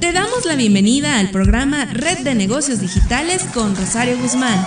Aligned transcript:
Te 0.00 0.12
damos 0.12 0.46
la 0.46 0.56
bienvenida 0.56 1.18
al 1.18 1.30
programa 1.30 1.84
Red 1.84 2.20
de 2.20 2.34
Negocios 2.34 2.80
Digitales 2.80 3.44
con 3.52 3.76
Rosario 3.76 4.18
Guzmán. 4.18 4.66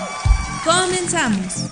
Comenzamos. 0.63 1.69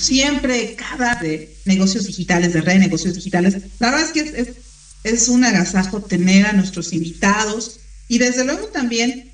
Siempre, 0.00 0.76
cada 0.76 1.16
de 1.16 1.56
negocios 1.64 2.06
digitales, 2.06 2.52
de 2.52 2.60
red 2.60 2.74
de 2.74 2.80
negocios 2.80 3.14
digitales. 3.14 3.54
La 3.78 3.90
verdad 3.90 4.06
es 4.06 4.12
que 4.12 4.40
es, 4.40 4.48
es 5.04 5.28
un 5.28 5.44
agasajo 5.44 6.00
tener 6.02 6.46
a 6.46 6.52
nuestros 6.52 6.92
invitados 6.92 7.80
y 8.08 8.18
desde 8.18 8.44
luego 8.44 8.66
también 8.66 9.32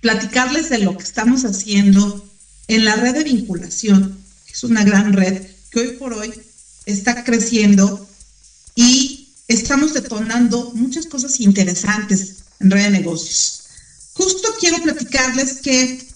platicarles 0.00 0.70
de 0.70 0.78
lo 0.78 0.96
que 0.96 1.04
estamos 1.04 1.44
haciendo 1.44 2.28
en 2.68 2.84
la 2.84 2.96
red 2.96 3.14
de 3.14 3.24
vinculación, 3.24 4.18
es 4.50 4.64
una 4.64 4.84
gran 4.84 5.12
red 5.12 5.46
que 5.70 5.80
hoy 5.80 5.88
por 5.92 6.12
hoy 6.12 6.32
está 6.86 7.24
creciendo 7.24 8.08
y 8.74 9.28
estamos 9.48 9.94
detonando 9.94 10.72
muchas 10.74 11.06
cosas 11.06 11.40
interesantes 11.40 12.36
en 12.60 12.70
red 12.70 12.84
de 12.84 12.90
negocios. 12.90 13.64
Justo 14.14 14.48
quiero 14.58 14.82
platicarles 14.82 15.60
que 15.60 16.09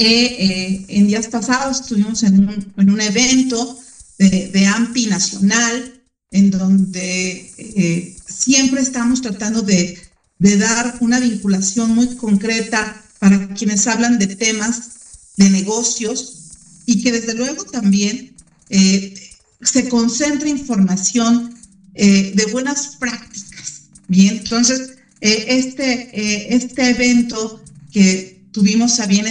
eh, 0.00 0.84
en 0.88 1.06
días 1.06 1.28
pasados 1.28 1.80
estuvimos 1.80 2.22
en 2.22 2.48
un, 2.76 3.00
evento 3.00 3.78
de, 4.18 4.66
AMPI 4.66 5.06
nacional, 5.06 6.02
en 6.30 6.50
donde 6.50 7.52
eh, 7.58 8.16
siempre 8.26 8.80
estamos 8.80 9.20
tratando 9.20 9.62
de, 9.62 9.98
dar 10.38 10.96
una 11.00 11.20
vinculación 11.20 11.94
muy 11.94 12.16
concreta 12.16 13.02
para 13.18 13.48
quienes 13.54 13.86
hablan 13.86 14.18
de 14.18 14.28
temas 14.28 15.00
de 15.36 15.50
negocios 15.50 16.40
y 16.86 17.02
que 17.02 17.12
desde 17.12 17.34
luego 17.34 17.64
también 17.64 18.34
eh, 18.70 19.14
se 19.62 19.88
concentra 19.88 20.48
información 20.48 21.54
eh, 21.94 22.32
de 22.34 22.46
buenas 22.46 22.96
prácticas. 22.96 23.82
Bien, 24.08 24.38
entonces, 24.38 24.92
eh, 25.20 25.44
este, 25.48 26.54
este 26.54 26.90
evento 26.90 27.62
que 27.92 28.42
tuvimos 28.52 28.98
a 29.00 29.06
bien 29.06 29.26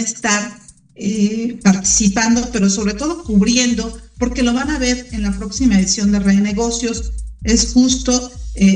estar 0.94 1.74
participando, 1.74 2.48
pero 2.52 2.68
sobre 2.68 2.94
todo 2.94 3.24
cubriendo, 3.24 3.98
porque 4.18 4.42
lo 4.42 4.52
van 4.52 4.70
a 4.70 4.78
ver 4.78 5.08
en 5.12 5.22
la 5.22 5.36
próxima 5.36 5.78
edición 5.78 6.12
de 6.12 6.20
Red 6.20 6.36
de 6.36 6.40
Negocios, 6.42 7.12
es 7.42 7.72
justo 7.72 8.30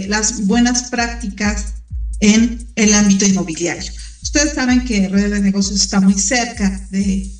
las 0.08 0.46
buenas 0.46 0.84
prácticas 0.84 1.74
en 2.20 2.66
el 2.76 2.94
ámbito 2.94 3.26
inmobiliario. 3.26 3.92
Ustedes 4.22 4.54
saben 4.54 4.84
que 4.84 5.08
Red 5.08 5.32
de 5.32 5.40
Negocios 5.40 5.80
está 5.80 6.00
muy 6.00 6.14
cerca 6.14 6.86
de, 6.90 7.30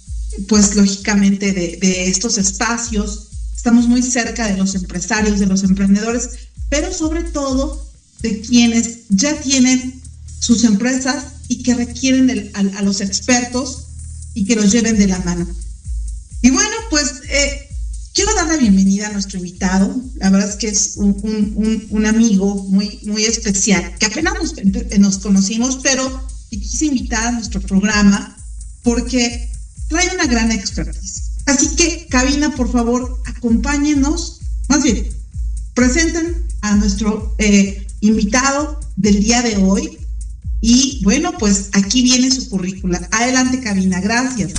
pues 0.49 0.77
lógicamente, 0.77 1.53
de 1.53 2.09
estos 2.09 2.37
espacios 2.37 3.31
estamos 3.65 3.89
muy 3.89 4.03
cerca 4.03 4.47
de 4.47 4.59
los 4.59 4.75
empresarios, 4.75 5.41
de 5.41 5.47
los 5.47 5.63
emprendedores, 5.63 6.29
pero 6.69 6.93
sobre 6.93 7.23
todo 7.23 7.91
de 8.21 8.43
quienes 8.43 9.09
ya 9.09 9.41
tienen 9.41 10.03
sus 10.39 10.65
empresas 10.65 11.25
y 11.49 11.63
que 11.63 11.75
requieren 11.75 12.51
a, 12.53 12.83
los 12.83 13.01
expertos 13.01 13.87
y 14.35 14.45
que 14.45 14.57
los 14.57 14.71
lleven 14.71 14.99
de 14.99 15.07
la 15.07 15.19
mano. 15.21 15.47
Y 16.43 16.51
bueno, 16.51 16.77
pues 16.91 17.23
eh, 17.29 17.69
quiero 18.13 18.35
dar 18.35 18.49
la 18.49 18.57
bienvenida 18.57 19.09
a 19.09 19.13
nuestro 19.13 19.39
invitado. 19.39 19.95
La 20.17 20.31
verdad 20.31 20.51
es 20.51 20.57
que 20.57 20.69
es 20.69 20.97
un, 20.97 22.07
amigo 22.07 22.55
muy, 22.65 23.01
muy 23.05 23.25
especial, 23.25 23.95
que 23.99 24.07
apenas 24.07 24.35
nos, 24.35 24.55
nos 24.99 25.19
conocimos, 25.19 25.81
pero 25.83 26.27
quise 26.51 26.87
invitar 26.87 27.27
a 27.27 27.33
nuestro 27.33 27.61
programa 27.61 28.37
porque 28.83 29.51
trae 29.89 30.15
una 30.15 30.27
gran 30.27 30.53
expertise. 30.53 31.31
Así 31.47 31.75
que, 31.77 32.07
cabina, 32.09 32.55
por 32.55 32.71
favor, 32.71 33.21
acompáñenos, 33.27 34.41
más 34.69 34.83
bien, 34.83 35.07
presenten 35.75 36.47
a 36.63 36.77
nuestro 36.77 37.35
eh, 37.39 37.87
invitado 38.01 38.81
del 38.97 39.23
día 39.23 39.43
de 39.43 39.57
hoy. 39.57 39.99
Y 40.67 41.01
bueno, 41.05 41.33
pues 41.39 41.69
aquí 41.73 42.01
viene 42.03 42.31
su 42.31 42.49
currícula. 42.49 43.07
Adelante, 43.13 43.61
cabina, 43.61 44.01
gracias. 44.01 44.55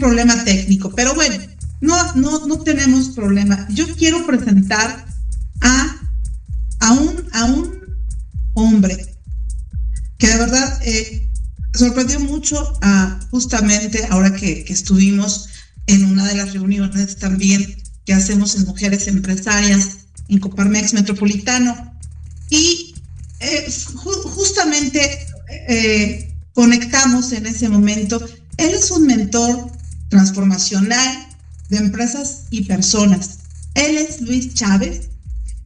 Problema 0.00 0.42
técnico, 0.44 0.92
pero 0.94 1.14
bueno, 1.14 1.36
no, 1.80 2.14
no, 2.14 2.46
no 2.46 2.58
tenemos 2.60 3.10
problema. 3.10 3.66
Yo 3.70 3.86
quiero 3.96 4.26
presentar 4.26 5.06
a, 5.60 5.96
a, 6.80 6.92
un, 6.92 7.28
a 7.32 7.44
un 7.44 7.80
hombre 8.54 9.14
que 10.18 10.26
de 10.26 10.36
verdad 10.36 10.80
eh, 10.84 11.30
sorprendió 11.74 12.20
mucho 12.20 12.78
a, 12.82 13.20
justamente 13.30 14.06
ahora 14.10 14.34
que, 14.34 14.64
estuvimos 14.68 15.48
en 15.86 16.04
una 16.04 16.26
de 16.26 16.34
las 16.34 16.52
reuniones 16.52 17.16
también 17.16 17.76
que 18.04 18.12
hacemos 18.12 18.56
en 18.56 18.66
Mujeres 18.66 19.06
Empresarias 19.06 19.98
en 20.28 20.38
Coparmex 20.38 20.92
Metropolitano. 20.94 21.94
Y 22.50 22.94
eh, 23.40 23.66
justamente 23.94 25.26
eh, 25.68 26.34
conectamos 26.52 27.32
en 27.32 27.46
ese 27.46 27.68
momento 27.68 28.20
él 28.60 28.74
es 28.74 28.90
un 28.90 29.06
mentor 29.06 29.72
transformacional 30.10 31.28
de 31.70 31.78
empresas 31.78 32.42
y 32.50 32.64
personas. 32.64 33.38
Él 33.74 33.96
es 33.96 34.20
Luis 34.20 34.52
Chávez 34.52 35.08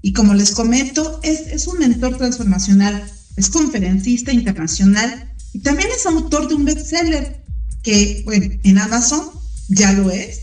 y 0.03 0.13
como 0.13 0.35
les 0.35 0.53
comento, 0.53 1.19
es, 1.23 1.67
un 1.67 1.79
mentor 1.79 2.17
transformacional, 2.19 3.11
es 3.37 3.49
conferencista 3.49 4.33
internacional 4.33 5.33
y 5.53 5.61
también 5.61 5.89
es 5.97 6.07
autor 6.07 6.47
de 6.47 6.55
un 6.55 6.67
bestseller 6.67 7.43
que, 7.83 8.23
bueno, 8.25 8.55
en 8.63 8.79
Amazon 8.79 9.31
ya 9.69 9.93
lo 9.93 10.11
es 10.11 10.43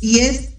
y 0.00 0.20
es 0.20 0.50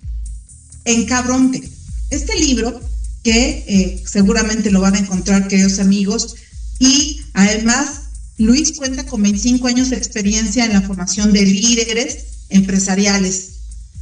Encabronte. 0.84 1.70
Este 2.10 2.38
libro 2.40 2.82
que 3.24 3.64
eh, 3.68 4.04
seguramente 4.06 4.72
lo 4.72 4.82
van 4.82 4.96
a 4.96 5.00
encontrar, 5.00 5.48
queridos 5.48 5.78
amigos, 5.78 6.36
y 6.80 7.22
además 7.34 8.02
Luis 8.40 8.72
cuenta 8.76 9.06
con 9.06 9.22
25 9.22 9.68
años 9.68 9.92
de 9.92 9.98
experiencia 9.98 10.66
en 10.66 10.74
la 10.74 10.82
formación 10.82 11.32
de 11.32 11.46
líderes 11.46 12.31
empresariales, 12.52 13.52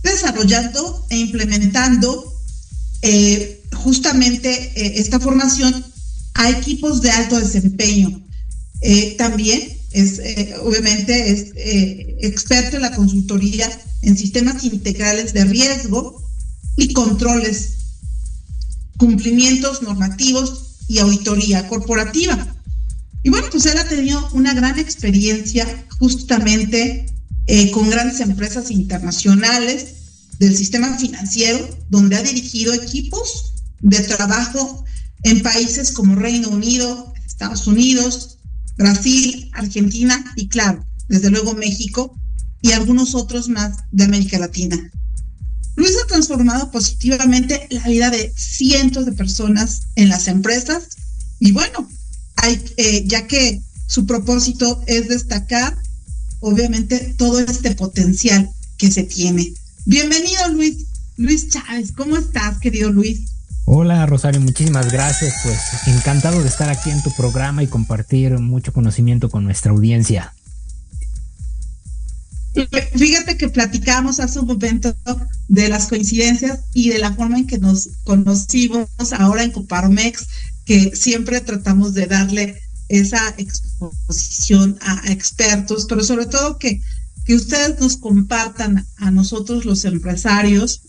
desarrollando 0.03 1.05
e 1.09 1.17
implementando 1.17 2.33
eh, 3.01 3.63
justamente 3.73 4.49
eh, 4.75 4.99
esta 4.99 5.19
formación 5.19 5.85
a 6.33 6.49
equipos 6.49 7.01
de 7.01 7.11
alto 7.11 7.39
desempeño. 7.39 8.21
Eh, 8.81 9.15
también 9.17 9.77
es, 9.91 10.21
obviamente, 10.61 11.31
es 11.31 11.51
experto 12.21 12.75
en 12.75 12.83
la 12.83 12.95
consultoría 12.95 13.69
en 14.01 14.17
sistemas 14.17 14.63
integrales 14.63 15.33
de 15.33 15.45
riesgo 15.45 16.21
y 16.77 16.93
controles, 16.93 17.73
cumplimientos 18.97 19.81
normativos 19.81 20.77
y 20.87 20.99
auditoría 20.99 21.67
corporativa. 21.67 22.55
Y 23.23 23.29
bueno, 23.29 23.47
pues 23.51 23.65
él 23.65 23.77
ha 23.77 23.87
tenido 23.87 24.29
una 24.33 24.53
gran 24.53 24.79
experiencia 24.79 25.65
justamente 25.99 27.05
eh, 27.51 27.71
con 27.71 27.89
grandes 27.89 28.19
empresas 28.19 28.69
internacionales 28.69 29.95
del 30.37 30.55
sistema 30.55 30.95
financiero, 30.99 31.67
donde 31.89 32.15
ha 32.15 32.21
dirigido 32.21 32.75
equipos 32.75 33.55
de 33.81 33.99
trabajo 34.01 34.85
en 35.23 35.41
países 35.41 35.91
como 35.91 36.13
Reino 36.13 36.49
Unido, 36.49 37.11
Estados 37.25 37.65
Unidos, 37.65 38.37
Brasil, 38.77 39.49
Argentina 39.53 40.23
y 40.35 40.47
claro, 40.47 40.85
desde 41.07 41.31
luego 41.31 41.55
México 41.55 42.15
y 42.61 42.73
algunos 42.73 43.15
otros 43.15 43.49
más 43.49 43.77
de 43.91 44.03
América 44.03 44.37
Latina. 44.37 44.77
Luis 45.75 45.95
ha 46.03 46.05
transformado 46.05 46.69
positivamente 46.69 47.67
la 47.71 47.87
vida 47.87 48.11
de 48.11 48.31
cientos 48.37 49.07
de 49.07 49.13
personas 49.13 49.87
en 49.95 50.09
las 50.09 50.27
empresas 50.27 50.89
y 51.39 51.51
bueno, 51.51 51.89
eh, 52.77 53.05
ya 53.07 53.25
que 53.25 53.59
su 53.87 54.05
propósito 54.05 54.83
es 54.85 55.07
destacar, 55.07 55.75
obviamente, 56.39 57.13
todo 57.17 57.39
este 57.39 57.75
potencial 57.75 58.49
que 58.77 58.91
se 58.91 59.03
tiene. 59.03 59.53
Bienvenido, 59.85 60.49
Luis. 60.49 60.85
Luis 61.17 61.49
Chávez, 61.49 61.91
¿cómo 61.91 62.15
estás, 62.15 62.59
querido 62.59 62.91
Luis? 62.91 63.19
Hola 63.65 64.05
Rosario, 64.05 64.41
muchísimas 64.41 64.91
gracias. 64.91 65.41
Pues 65.43 65.59
encantado 65.85 66.41
de 66.41 66.47
estar 66.47 66.69
aquí 66.69 66.89
en 66.89 67.03
tu 67.03 67.11
programa 67.11 67.61
y 67.61 67.67
compartir 67.67 68.39
mucho 68.39 68.73
conocimiento 68.73 69.29
con 69.29 69.43
nuestra 69.43 69.71
audiencia. 69.71 70.33
que 73.37 73.49
platicamos 73.49 74.19
hace 74.19 74.39
un 74.39 74.47
momento 74.47 74.95
de 75.49 75.69
las 75.69 75.87
coincidencias 75.87 76.61
y 76.73 76.89
de 76.89 76.99
la 76.99 77.13
forma 77.13 77.37
en 77.37 77.47
que 77.47 77.59
nos 77.59 77.89
conocimos 78.05 78.87
ahora 79.17 79.43
en 79.43 79.51
Coparmex, 79.51 80.27
que 80.65 80.95
siempre 80.95 81.39
tratamos 81.41 81.93
de 81.93 82.07
darle 82.07 82.61
esa 82.89 83.33
exposición 83.37 84.77
a 84.81 85.11
expertos, 85.11 85.85
pero 85.87 86.03
sobre 86.03 86.25
todo 86.25 86.57
que, 86.57 86.81
que 87.25 87.35
ustedes 87.35 87.79
nos 87.79 87.97
compartan 87.97 88.85
a 88.97 89.11
nosotros 89.11 89.65
los 89.65 89.85
empresarios 89.85 90.81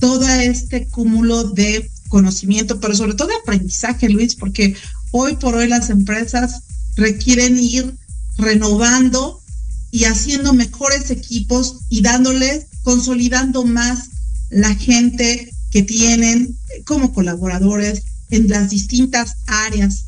todo 0.00 0.26
este 0.28 0.86
cúmulo 0.88 1.44
de 1.44 1.90
conocimiento, 2.08 2.80
pero 2.80 2.94
sobre 2.94 3.14
todo 3.14 3.28
de 3.28 3.36
aprendizaje, 3.36 4.08
Luis, 4.08 4.34
porque 4.34 4.74
hoy 5.10 5.36
por 5.36 5.54
hoy 5.54 5.68
las 5.68 5.90
empresas 5.90 6.62
requieren 6.96 7.58
ir 7.58 7.94
renovando 8.38 9.42
y 9.90 10.04
haciendo 10.04 10.52
mejores 10.52 11.10
equipos 11.10 11.80
y 11.88 12.02
dándoles, 12.02 12.66
consolidando 12.82 13.64
más 13.64 14.08
la 14.50 14.74
gente 14.74 15.50
que 15.70 15.82
tienen 15.82 16.56
como 16.84 17.12
colaboradores 17.12 18.02
en 18.30 18.48
las 18.48 18.70
distintas 18.70 19.36
áreas. 19.46 20.06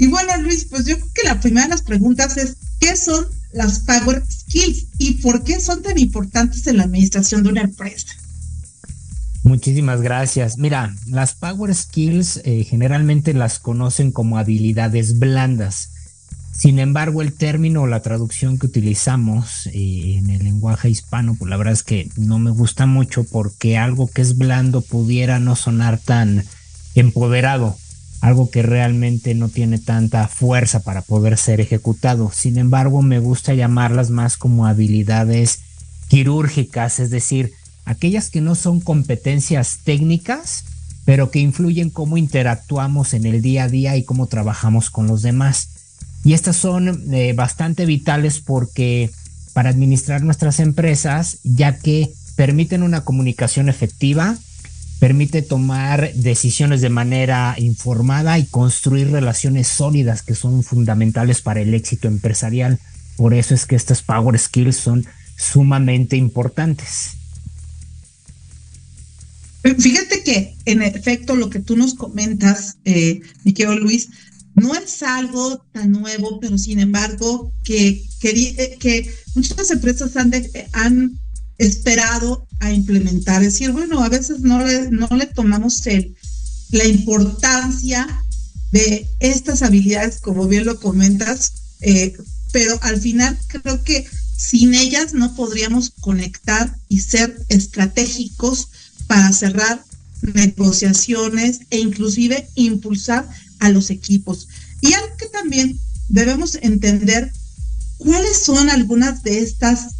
Y 0.00 0.06
bueno, 0.06 0.34
Luis, 0.38 0.64
pues 0.64 0.86
yo 0.86 0.96
creo 0.96 1.10
que 1.12 1.28
la 1.28 1.40
primera 1.40 1.66
de 1.66 1.72
las 1.72 1.82
preguntas 1.82 2.38
es, 2.38 2.56
¿qué 2.80 2.96
son 2.96 3.26
las 3.52 3.80
Power 3.80 4.24
Skills 4.26 4.86
y 4.96 5.12
por 5.20 5.44
qué 5.44 5.60
son 5.60 5.82
tan 5.82 5.98
importantes 5.98 6.66
en 6.66 6.78
la 6.78 6.84
administración 6.84 7.42
de 7.42 7.50
una 7.50 7.60
empresa? 7.60 8.06
Muchísimas 9.42 10.00
gracias. 10.00 10.56
Mira, 10.56 10.96
las 11.06 11.34
Power 11.34 11.74
Skills 11.74 12.40
eh, 12.44 12.64
generalmente 12.64 13.34
las 13.34 13.58
conocen 13.58 14.10
como 14.10 14.38
habilidades 14.38 15.18
blandas. 15.18 15.90
Sin 16.50 16.78
embargo, 16.78 17.20
el 17.20 17.34
término 17.34 17.82
o 17.82 17.86
la 17.86 18.00
traducción 18.00 18.58
que 18.58 18.68
utilizamos 18.68 19.66
eh, 19.66 20.14
en 20.16 20.30
el 20.30 20.44
lenguaje 20.44 20.88
hispano, 20.88 21.34
pues 21.34 21.50
la 21.50 21.58
verdad 21.58 21.74
es 21.74 21.82
que 21.82 22.08
no 22.16 22.38
me 22.38 22.52
gusta 22.52 22.86
mucho 22.86 23.24
porque 23.24 23.76
algo 23.76 24.08
que 24.08 24.22
es 24.22 24.38
blando 24.38 24.80
pudiera 24.80 25.40
no 25.40 25.56
sonar 25.56 25.98
tan 25.98 26.44
empoderado, 26.94 27.76
algo 28.20 28.50
que 28.50 28.62
realmente 28.62 29.34
no 29.34 29.48
tiene 29.48 29.78
tanta 29.78 30.28
fuerza 30.28 30.80
para 30.80 31.02
poder 31.02 31.38
ser 31.38 31.60
ejecutado. 31.60 32.30
Sin 32.34 32.58
embargo, 32.58 33.02
me 33.02 33.18
gusta 33.18 33.54
llamarlas 33.54 34.10
más 34.10 34.36
como 34.36 34.66
habilidades 34.66 35.60
quirúrgicas, 36.08 37.00
es 37.00 37.10
decir, 37.10 37.52
aquellas 37.84 38.30
que 38.30 38.40
no 38.40 38.54
son 38.54 38.80
competencias 38.80 39.78
técnicas, 39.84 40.64
pero 41.04 41.30
que 41.30 41.38
influyen 41.38 41.88
cómo 41.88 42.18
interactuamos 42.18 43.14
en 43.14 43.24
el 43.26 43.40
día 43.40 43.64
a 43.64 43.68
día 43.68 43.96
y 43.96 44.04
cómo 44.04 44.26
trabajamos 44.26 44.90
con 44.90 45.06
los 45.06 45.22
demás. 45.22 45.68
Y 46.22 46.34
estas 46.34 46.56
son 46.56 47.12
eh, 47.14 47.32
bastante 47.32 47.86
vitales 47.86 48.40
porque 48.40 49.10
para 49.54 49.70
administrar 49.70 50.22
nuestras 50.22 50.60
empresas, 50.60 51.38
ya 51.42 51.78
que 51.78 52.12
permiten 52.36 52.82
una 52.82 53.02
comunicación 53.02 53.68
efectiva, 53.68 54.36
permite 55.00 55.40
tomar 55.40 56.12
decisiones 56.14 56.82
de 56.82 56.90
manera 56.90 57.56
informada 57.58 58.38
y 58.38 58.44
construir 58.44 59.10
relaciones 59.10 59.66
sólidas 59.66 60.22
que 60.22 60.34
son 60.34 60.62
fundamentales 60.62 61.40
para 61.40 61.62
el 61.62 61.72
éxito 61.72 62.06
empresarial. 62.06 62.78
Por 63.16 63.32
eso 63.32 63.54
es 63.54 63.64
que 63.64 63.76
estas 63.76 64.02
Power 64.02 64.38
Skills 64.38 64.76
son 64.76 65.06
sumamente 65.36 66.16
importantes. 66.16 67.12
Fíjate 69.62 70.22
que 70.22 70.56
en 70.66 70.82
efecto 70.82 71.34
lo 71.34 71.48
que 71.48 71.60
tú 71.60 71.76
nos 71.76 71.94
comentas, 71.94 72.76
eh, 72.84 73.20
Luis, 73.80 74.10
no 74.54 74.74
es 74.74 75.02
algo 75.02 75.64
tan 75.72 75.92
nuevo, 75.92 76.40
pero 76.40 76.58
sin 76.58 76.78
embargo 76.78 77.52
que, 77.64 78.04
que, 78.20 78.76
que 78.78 79.14
muchas 79.34 79.70
empresas 79.70 80.14
han 80.16 81.18
esperado 81.60 82.46
a 82.58 82.72
implementar. 82.72 83.42
Es 83.42 83.52
decir, 83.52 83.70
bueno, 83.72 84.02
a 84.02 84.08
veces 84.08 84.40
no 84.40 84.64
le, 84.64 84.90
no 84.90 85.08
le 85.10 85.26
tomamos 85.26 85.86
el, 85.86 86.16
la 86.70 86.86
importancia 86.86 88.24
de 88.72 89.06
estas 89.20 89.60
habilidades, 89.60 90.20
como 90.20 90.48
bien 90.48 90.64
lo 90.64 90.80
comentas, 90.80 91.52
eh, 91.82 92.16
pero 92.50 92.78
al 92.82 92.98
final 92.98 93.38
creo 93.48 93.84
que 93.84 94.06
sin 94.36 94.74
ellas 94.74 95.12
no 95.12 95.34
podríamos 95.34 95.90
conectar 96.00 96.74
y 96.88 97.00
ser 97.00 97.38
estratégicos 97.50 98.68
para 99.06 99.30
cerrar 99.32 99.84
negociaciones 100.22 101.60
e 101.68 101.78
inclusive 101.78 102.48
impulsar 102.54 103.28
a 103.58 103.68
los 103.68 103.90
equipos. 103.90 104.48
Y 104.80 104.94
algo 104.94 105.14
que 105.18 105.26
también 105.26 105.78
debemos 106.08 106.54
entender, 106.62 107.30
cuáles 107.98 108.38
son 108.38 108.70
algunas 108.70 109.22
de 109.22 109.40
estas 109.40 109.94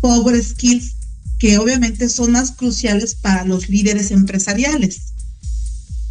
power 0.00 0.42
skills 0.42 0.99
que 1.40 1.58
obviamente 1.58 2.08
son 2.10 2.32
más 2.32 2.52
cruciales 2.52 3.14
para 3.14 3.44
los 3.44 3.68
líderes 3.70 4.10
empresariales. 4.10 5.14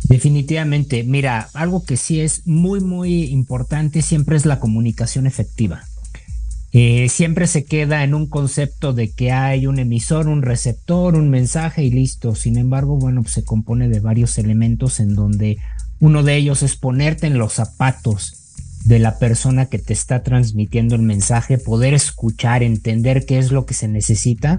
Definitivamente, 0.06 1.04
mira, 1.04 1.50
algo 1.54 1.86
que 1.86 1.98
sí 1.98 2.20
es 2.20 2.48
muy, 2.48 2.82
muy 2.82 3.26
importante 3.26 4.02
siempre 4.02 4.36
es 4.36 4.48
la 4.48 4.60
comunicación 4.60 5.28
efectiva. 5.28 5.84
Eh, 6.72 7.10
siempre 7.10 7.46
se 7.46 7.64
queda 7.64 8.04
en 8.04 8.16
un 8.16 8.26
concepto 8.26 8.92
de 8.94 9.12
que 9.12 9.32
hay 9.32 9.68
un 9.68 9.78
emisor, 9.78 10.28
un 10.28 10.42
receptor, 10.42 11.16
un 11.16 11.30
mensaje 11.30 11.84
y 11.84 11.92
listo. 11.92 12.34
Sin 12.34 12.58
embargo, 12.58 12.98
bueno, 12.98 13.22
pues 13.22 13.36
se 13.36 13.44
compone 13.44 13.88
de 13.88 14.00
varios 14.00 14.40
elementos 14.40 15.00
en 15.00 15.14
donde 15.14 15.58
uno 16.00 16.24
de 16.24 16.38
ellos 16.38 16.64
es 16.64 16.76
ponerte 16.76 17.28
en 17.28 17.38
los 17.38 17.54
zapatos 17.54 18.34
de 18.86 18.98
la 18.98 19.20
persona 19.20 19.68
que 19.68 19.78
te 19.78 19.94
está 19.94 20.24
transmitiendo 20.24 20.96
el 20.96 21.04
mensaje, 21.04 21.60
poder 21.60 21.94
escuchar, 21.94 22.64
entender 22.64 23.28
qué 23.28 23.38
es 23.38 23.52
lo 23.52 23.68
que 23.68 23.76
se 23.76 23.88
necesita 23.88 24.58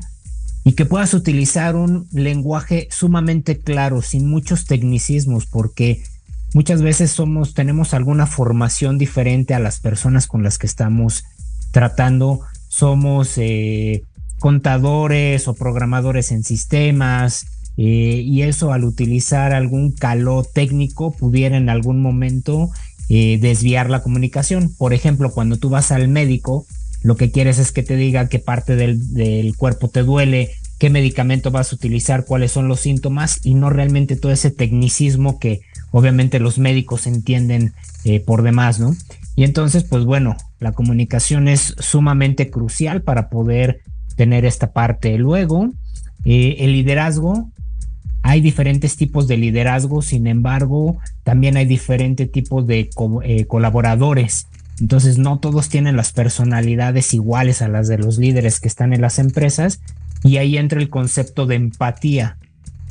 y 0.64 0.72
que 0.72 0.84
puedas 0.84 1.14
utilizar 1.14 1.76
un 1.76 2.06
lenguaje 2.12 2.88
sumamente 2.90 3.58
claro, 3.58 4.02
sin 4.02 4.28
muchos 4.28 4.66
tecnicismos, 4.66 5.46
porque 5.46 6.02
muchas 6.52 6.82
veces 6.82 7.10
somos, 7.10 7.54
tenemos 7.54 7.94
alguna 7.94 8.26
formación 8.26 8.98
diferente 8.98 9.54
a 9.54 9.60
las 9.60 9.80
personas 9.80 10.26
con 10.26 10.42
las 10.42 10.58
que 10.58 10.66
estamos 10.66 11.24
tratando. 11.70 12.40
Somos 12.68 13.38
eh, 13.38 14.04
contadores 14.38 15.48
o 15.48 15.54
programadores 15.54 16.30
en 16.32 16.42
sistemas, 16.42 17.46
eh, 17.82 18.22
y 18.26 18.42
eso 18.42 18.74
al 18.74 18.84
utilizar 18.84 19.54
algún 19.54 19.92
caló 19.92 20.44
técnico 20.44 21.12
pudiera 21.12 21.56
en 21.56 21.70
algún 21.70 22.02
momento 22.02 22.68
eh, 23.08 23.38
desviar 23.40 23.88
la 23.88 24.02
comunicación. 24.02 24.74
Por 24.76 24.92
ejemplo, 24.92 25.30
cuando 25.30 25.56
tú 25.56 25.70
vas 25.70 25.90
al 25.90 26.08
médico, 26.08 26.66
lo 27.02 27.16
que 27.16 27.30
quieres 27.30 27.58
es 27.58 27.72
que 27.72 27.82
te 27.82 27.96
diga 27.96 28.28
qué 28.28 28.38
parte 28.38 28.76
del, 28.76 29.54
cuerpo 29.56 29.88
te 29.88 30.02
duele, 30.02 30.50
qué 30.78 30.90
medicamento 30.90 31.50
vas 31.50 31.72
a 31.72 31.76
utilizar, 31.76 32.24
cuáles 32.24 32.52
son 32.52 32.68
los 32.68 32.80
síntomas 32.80 33.40
y 33.44 33.54
no 33.54 33.70
realmente 33.70 34.16
todo 34.16 34.32
ese 34.32 34.50
tecnicismo 34.50 35.38
que 35.38 35.60
obviamente 35.90 36.40
los 36.40 36.58
médicos 36.58 37.06
entienden 37.06 37.72
eh, 38.04 38.20
por 38.20 38.42
demás, 38.42 38.80
¿no? 38.80 38.94
Y 39.36 39.44
entonces, 39.44 39.84
pues 39.84 40.04
bueno, 40.04 40.36
la 40.58 40.72
comunicación 40.72 41.48
es 41.48 41.74
sumamente 41.78 42.50
crucial 42.50 43.02
para 43.02 43.28
poder 43.30 43.80
tener 44.16 44.44
esta 44.44 44.72
parte. 44.72 45.16
Luego, 45.16 45.70
el 46.24 46.72
liderazgo 46.72 47.50
hay 48.22 48.40
diferentes 48.40 48.96
tipos 48.96 49.28
de 49.28 49.36
liderazgo, 49.36 50.02
sin 50.02 50.26
embargo, 50.26 50.98
también 51.24 51.56
hay 51.56 51.64
diferentes 51.64 52.30
tipos 52.30 52.66
de 52.66 52.90
eh, 53.24 53.44
colaboradores. 53.46 54.46
Entonces, 54.80 55.18
no 55.18 55.38
todos 55.38 55.68
tienen 55.68 55.96
las 55.96 56.12
personalidades 56.12 57.12
iguales 57.14 57.62
a 57.62 57.68
las 57.68 57.88
de 57.88 57.98
los 57.98 58.18
líderes 58.18 58.60
que 58.60 58.68
están 58.68 58.92
en 58.92 59.02
las 59.02 59.18
empresas 59.18 59.80
y 60.24 60.38
ahí 60.38 60.56
entra 60.56 60.80
el 60.80 60.88
concepto 60.88 61.46
de 61.46 61.56
empatía. 61.56 62.38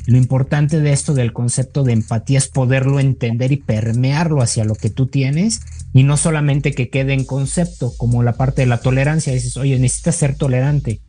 Lo 0.06 0.16
importante 0.16 0.80
de 0.80 0.92
esto 0.92 1.14
del 1.14 1.32
concepto 1.32 1.82
de 1.82 1.92
empatía 1.92 2.38
es 2.38 2.48
poderlo 2.48 3.00
entender 3.00 3.52
y 3.52 3.58
permearlo 3.58 4.40
hacia 4.40 4.64
lo 4.64 4.74
que 4.74 4.90
tú 4.90 5.06
tienes 5.06 5.60
y 5.92 6.04
no 6.04 6.16
solamente 6.16 6.72
que 6.72 6.88
quede 6.88 7.12
en 7.12 7.24
concepto, 7.24 7.92
como 7.96 8.22
la 8.22 8.32
parte 8.32 8.62
de 8.62 8.66
la 8.66 8.80
tolerancia. 8.80 9.32
Dices, 9.32 9.56
oye, 9.56 9.78
necesitas 9.78 10.16
ser 10.16 10.36
tolerante 10.36 11.00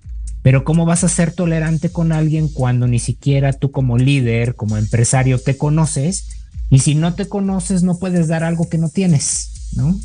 pero 0.44 0.64
¿cómo 0.64 0.86
vas 0.86 1.04
a 1.04 1.10
ser 1.10 1.32
tolerante 1.34 1.92
con 1.92 2.12
alguien 2.12 2.48
cuando 2.48 2.88
ni 2.88 3.00
siquiera 3.00 3.54
tú 3.54 3.72
como 3.72 3.98
líder, 3.98 4.56
como 4.56 4.78
empresario, 4.78 5.40
te 5.40 5.58
conoces? 5.58 6.30
Y 6.70 6.80
si 6.80 6.96
no 6.96 7.14
te 7.14 7.28
conoces, 7.28 7.84
no 7.84 8.00
puedes 8.00 8.28
dar 8.28 8.44
algo 8.44 8.68
que 8.68 8.78
no 8.78 8.90
tienes, 8.90 9.70
¿no? 9.76 10.00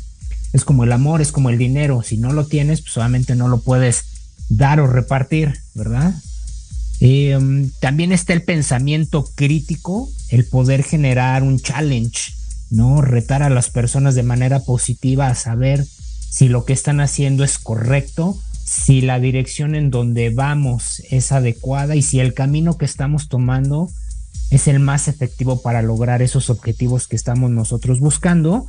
Es 0.53 0.65
como 0.65 0.83
el 0.83 0.91
amor, 0.91 1.21
es 1.21 1.31
como 1.31 1.49
el 1.49 1.57
dinero. 1.57 2.03
Si 2.03 2.17
no 2.17 2.33
lo 2.33 2.45
tienes, 2.45 2.81
pues 2.81 2.93
solamente 2.93 3.35
no 3.35 3.47
lo 3.47 3.61
puedes 3.61 4.05
dar 4.49 4.79
o 4.79 4.87
repartir, 4.87 5.59
¿verdad? 5.73 6.13
Em, 6.99 7.69
también 7.79 8.11
está 8.11 8.33
el 8.33 8.43
pensamiento 8.43 9.29
crítico, 9.35 10.09
el 10.29 10.45
poder 10.45 10.83
generar 10.83 11.43
un 11.43 11.59
challenge, 11.59 12.33
¿no? 12.69 13.01
Retar 13.01 13.43
a 13.43 13.49
las 13.49 13.69
personas 13.69 14.15
de 14.15 14.23
manera 14.23 14.61
positiva 14.61 15.27
a 15.27 15.35
saber 15.35 15.85
si 16.29 16.47
lo 16.49 16.65
que 16.65 16.73
están 16.73 16.99
haciendo 16.99 17.43
es 17.43 17.59
correcto 17.59 18.39
si 18.67 18.99
la 18.99 19.17
dirección 19.19 19.75
en 19.75 19.89
donde 19.89 20.29
vamos 20.29 21.01
es 21.09 21.31
adecuada 21.31 21.95
y 21.95 22.01
si 22.01 22.19
el 22.19 22.33
camino 22.33 22.77
que 22.77 22.83
estamos 22.83 23.29
tomando 23.29 23.89
es 24.49 24.67
el 24.67 24.79
más 24.79 25.07
efectivo 25.07 25.61
para 25.61 25.81
lograr 25.81 26.21
esos 26.21 26.49
objetivos 26.49 27.07
que 27.07 27.15
estamos 27.15 27.49
nosotros 27.49 28.01
buscando. 28.01 28.67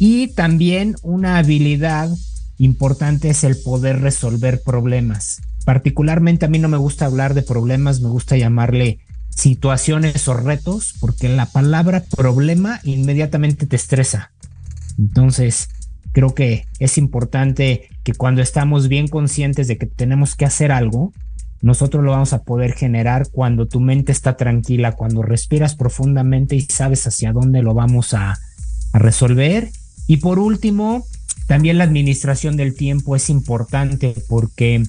Y 0.00 0.28
también 0.28 0.96
una 1.02 1.36
habilidad 1.36 2.08
importante 2.56 3.28
es 3.28 3.44
el 3.44 3.56
poder 3.58 4.00
resolver 4.00 4.62
problemas. 4.62 5.42
particularmente 5.66 6.46
a 6.46 6.48
mí 6.48 6.58
no 6.58 6.68
me 6.68 6.78
gusta 6.78 7.04
hablar 7.04 7.34
de 7.34 7.42
problemas, 7.42 8.00
me 8.00 8.08
gusta 8.08 8.38
llamarle 8.38 8.98
situaciones 9.28 10.26
o 10.26 10.34
retos, 10.34 10.94
porque 11.00 11.28
la 11.28 11.44
palabra 11.44 12.02
problema 12.16 12.80
inmediatamente 12.82 13.66
te 13.66 13.76
estresa. 13.76 14.32
Entonces, 14.98 15.68
creo 16.12 16.34
que 16.34 16.64
es 16.78 16.96
importante 16.96 17.90
que 18.02 18.14
cuando 18.14 18.40
estamos 18.40 18.88
bien 18.88 19.06
conscientes 19.06 19.68
de 19.68 19.76
que 19.76 19.86
tenemos 19.86 20.34
que 20.34 20.46
hacer 20.46 20.72
algo, 20.72 21.12
nosotros 21.60 22.02
lo 22.02 22.12
vamos 22.12 22.32
a 22.32 22.42
poder 22.42 22.72
generar 22.72 23.28
cuando 23.30 23.68
tu 23.68 23.80
mente 23.80 24.12
está 24.12 24.38
tranquila, 24.38 24.92
cuando 24.92 25.20
respiras 25.20 25.76
profundamente 25.76 26.56
y 26.56 26.62
sabes 26.62 27.06
hacia 27.06 27.34
dónde 27.34 27.62
lo 27.62 27.74
vamos 27.74 28.14
a, 28.14 28.38
a 28.92 28.98
resolver. 28.98 29.70
Y 30.10 30.16
por 30.16 30.40
último, 30.40 31.06
también 31.46 31.78
la 31.78 31.84
administración 31.84 32.56
del 32.56 32.74
tiempo 32.74 33.14
es 33.14 33.30
importante 33.30 34.12
porque 34.28 34.82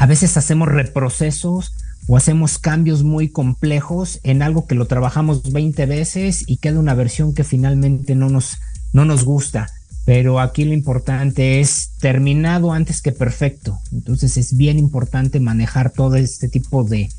a 0.00 0.06
veces 0.06 0.36
hacemos 0.36 0.66
reprocesos 0.66 1.74
o 2.08 2.16
hacemos 2.16 2.58
cambios 2.58 3.04
muy 3.04 3.28
complejos 3.28 4.18
en 4.24 4.42
algo 4.42 4.66
que 4.66 4.74
lo 4.74 4.86
trabajamos 4.86 5.52
20 5.52 5.86
veces 5.86 6.42
y 6.48 6.56
queda 6.56 6.80
una 6.80 6.94
versión 6.94 7.34
que 7.34 7.44
finalmente 7.44 8.16
no 8.16 8.28
nos, 8.28 8.56
no 8.92 9.04
nos 9.04 9.24
gusta. 9.24 9.68
Pero 10.04 10.40
aquí 10.40 10.64
lo 10.64 10.72
importante 10.72 11.60
es 11.60 11.92
terminado 12.00 12.72
antes 12.72 13.02
que 13.02 13.12
perfecto. 13.12 13.78
Entonces 13.92 14.36
es 14.38 14.56
bien 14.56 14.76
importante 14.76 15.38
manejar 15.38 15.92
todo 15.92 16.16
este 16.16 16.48
tipo 16.48 16.82
de 16.82 17.10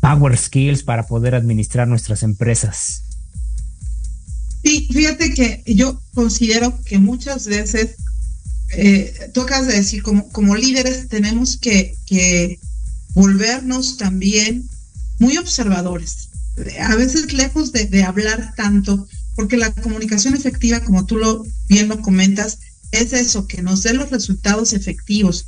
power 0.00 0.38
skills 0.38 0.84
para 0.84 1.06
poder 1.06 1.34
administrar 1.34 1.86
nuestras 1.86 2.22
empresas. 2.22 3.05
Sí, 4.66 4.88
fíjate 4.92 5.32
que 5.32 5.62
yo 5.64 6.02
considero 6.12 6.76
que 6.84 6.98
muchas 6.98 7.46
veces, 7.46 7.94
eh, 8.76 9.30
tú 9.32 9.42
acabas 9.42 9.68
de 9.68 9.76
decir, 9.76 10.02
como, 10.02 10.28
como 10.30 10.56
líderes 10.56 11.06
tenemos 11.06 11.56
que, 11.56 11.94
que 12.04 12.58
volvernos 13.14 13.96
también 13.96 14.68
muy 15.20 15.36
observadores. 15.36 16.30
A 16.80 16.96
veces 16.96 17.32
lejos 17.32 17.70
de, 17.70 17.86
de 17.86 18.02
hablar 18.02 18.54
tanto, 18.56 19.06
porque 19.36 19.56
la 19.56 19.72
comunicación 19.72 20.34
efectiva, 20.34 20.80
como 20.80 21.06
tú 21.06 21.16
lo 21.16 21.46
bien 21.68 21.86
lo 21.86 22.02
comentas, 22.02 22.58
es 22.90 23.12
eso, 23.12 23.46
que 23.46 23.62
nos 23.62 23.84
dé 23.84 23.92
los 23.94 24.10
resultados 24.10 24.72
efectivos. 24.72 25.46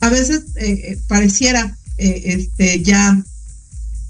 A 0.00 0.08
veces 0.08 0.46
eh, 0.56 0.72
eh, 0.72 0.98
pareciera 1.06 1.78
eh, 1.96 2.22
este, 2.24 2.82
ya 2.82 3.22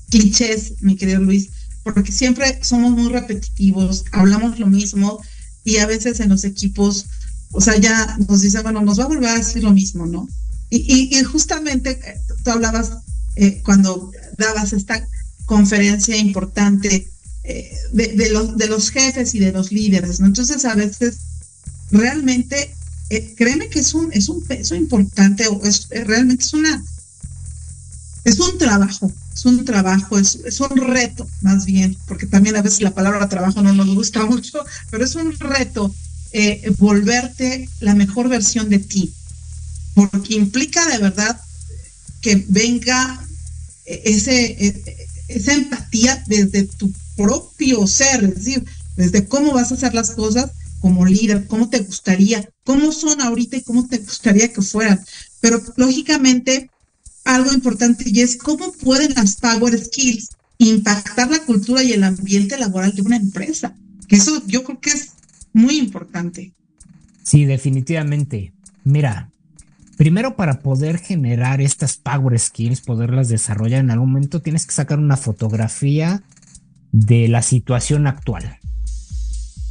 clichés, 0.08 0.72
mi 0.80 0.96
querido 0.96 1.20
Luis, 1.20 1.50
porque 1.94 2.12
siempre 2.12 2.58
somos 2.62 2.92
muy 2.92 3.10
repetitivos, 3.10 4.04
hablamos 4.12 4.58
lo 4.58 4.66
mismo 4.66 5.20
y 5.64 5.78
a 5.78 5.86
veces 5.86 6.20
en 6.20 6.28
los 6.28 6.44
equipos, 6.44 7.06
o 7.52 7.60
sea, 7.60 7.76
ya 7.76 8.16
nos 8.28 8.40
dicen, 8.40 8.62
bueno, 8.62 8.80
nos 8.82 8.98
va 8.98 9.04
a 9.04 9.08
volver 9.08 9.30
a 9.30 9.38
decir 9.38 9.62
lo 9.62 9.72
mismo, 9.72 10.06
¿no? 10.06 10.28
Y, 10.70 11.14
justamente 11.24 11.98
tú 12.44 12.50
hablabas 12.50 12.92
cuando 13.62 14.12
dabas 14.36 14.74
esta 14.74 15.06
conferencia 15.46 16.14
importante 16.16 17.08
de, 17.92 18.30
los, 18.30 18.56
de 18.58 18.66
los 18.66 18.90
jefes 18.90 19.34
y 19.34 19.38
de 19.38 19.52
los 19.52 19.72
líderes, 19.72 20.20
¿no? 20.20 20.26
Entonces 20.26 20.64
a 20.66 20.74
veces 20.74 21.16
realmente, 21.90 22.74
eh, 23.10 23.34
créeme 23.36 23.68
que 23.68 23.80
es 23.80 23.94
un, 23.94 24.12
es 24.12 24.28
un 24.28 24.42
peso 24.42 24.74
importante, 24.74 25.44
es, 25.64 25.88
realmente 25.88 26.44
es 26.44 26.52
una, 26.52 26.84
es 28.24 28.38
un 28.38 28.58
trabajo, 28.58 29.12
es 29.38 29.44
un 29.44 29.64
trabajo, 29.64 30.18
es, 30.18 30.40
es, 30.44 30.58
un 30.58 30.76
reto 30.76 31.24
más 31.42 31.64
bien, 31.64 31.96
porque 32.06 32.26
también 32.26 32.56
a 32.56 32.62
veces 32.62 32.80
la 32.80 32.92
palabra 32.92 33.28
trabajo 33.28 33.62
no 33.62 33.72
nos 33.72 33.94
gusta 33.94 34.26
mucho, 34.26 34.58
pero 34.90 35.04
es 35.04 35.14
un 35.14 35.32
reto 35.38 35.94
eh, 36.32 36.72
volverte 36.78 37.68
la 37.78 37.94
mejor 37.94 38.28
versión 38.28 38.68
de 38.68 38.80
ti, 38.80 39.12
porque 39.94 40.34
implica 40.34 40.84
de 40.88 40.98
verdad 40.98 41.40
que 42.20 42.44
venga 42.48 43.24
ese, 43.84 45.06
esa 45.28 45.52
empatía 45.52 46.20
desde 46.26 46.64
tu 46.64 46.92
propio 47.16 47.86
ser, 47.86 48.24
es 48.24 48.34
decir, 48.34 48.64
desde 48.96 49.28
cómo 49.28 49.52
vas 49.52 49.70
a 49.70 49.76
hacer 49.76 49.94
las 49.94 50.10
cosas 50.10 50.50
como 50.80 51.06
líder, 51.06 51.46
cómo 51.46 51.68
te 51.70 51.78
gustaría, 51.78 52.48
cómo 52.64 52.90
son 52.90 53.20
ahorita 53.20 53.56
y 53.56 53.62
cómo 53.62 53.86
te 53.86 53.98
gustaría 53.98 54.52
que 54.52 54.62
fueran. 54.62 55.00
Pero 55.40 55.62
lógicamente, 55.76 56.70
algo 57.28 57.52
importante 57.52 58.04
y 58.06 58.20
es 58.20 58.36
cómo 58.36 58.72
pueden 58.72 59.12
las 59.14 59.36
power 59.36 59.78
skills 59.78 60.30
impactar 60.56 61.30
la 61.30 61.40
cultura 61.40 61.82
y 61.82 61.92
el 61.92 62.02
ambiente 62.02 62.58
laboral 62.58 62.94
de 62.94 63.02
una 63.02 63.16
empresa. 63.16 63.76
Que 64.08 64.16
eso 64.16 64.42
yo 64.46 64.64
creo 64.64 64.80
que 64.80 64.90
es 64.90 65.12
muy 65.52 65.76
importante. 65.78 66.52
Sí, 67.22 67.44
definitivamente. 67.44 68.54
Mira, 68.84 69.30
primero 69.98 70.36
para 70.36 70.60
poder 70.60 70.98
generar 70.98 71.60
estas 71.60 71.98
power 71.98 72.38
skills, 72.38 72.80
poderlas 72.80 73.28
desarrollar 73.28 73.80
en 73.80 73.90
algún 73.90 74.12
momento, 74.12 74.40
tienes 74.40 74.66
que 74.66 74.72
sacar 74.72 74.98
una 74.98 75.18
fotografía 75.18 76.22
de 76.92 77.28
la 77.28 77.42
situación 77.42 78.06
actual 78.06 78.58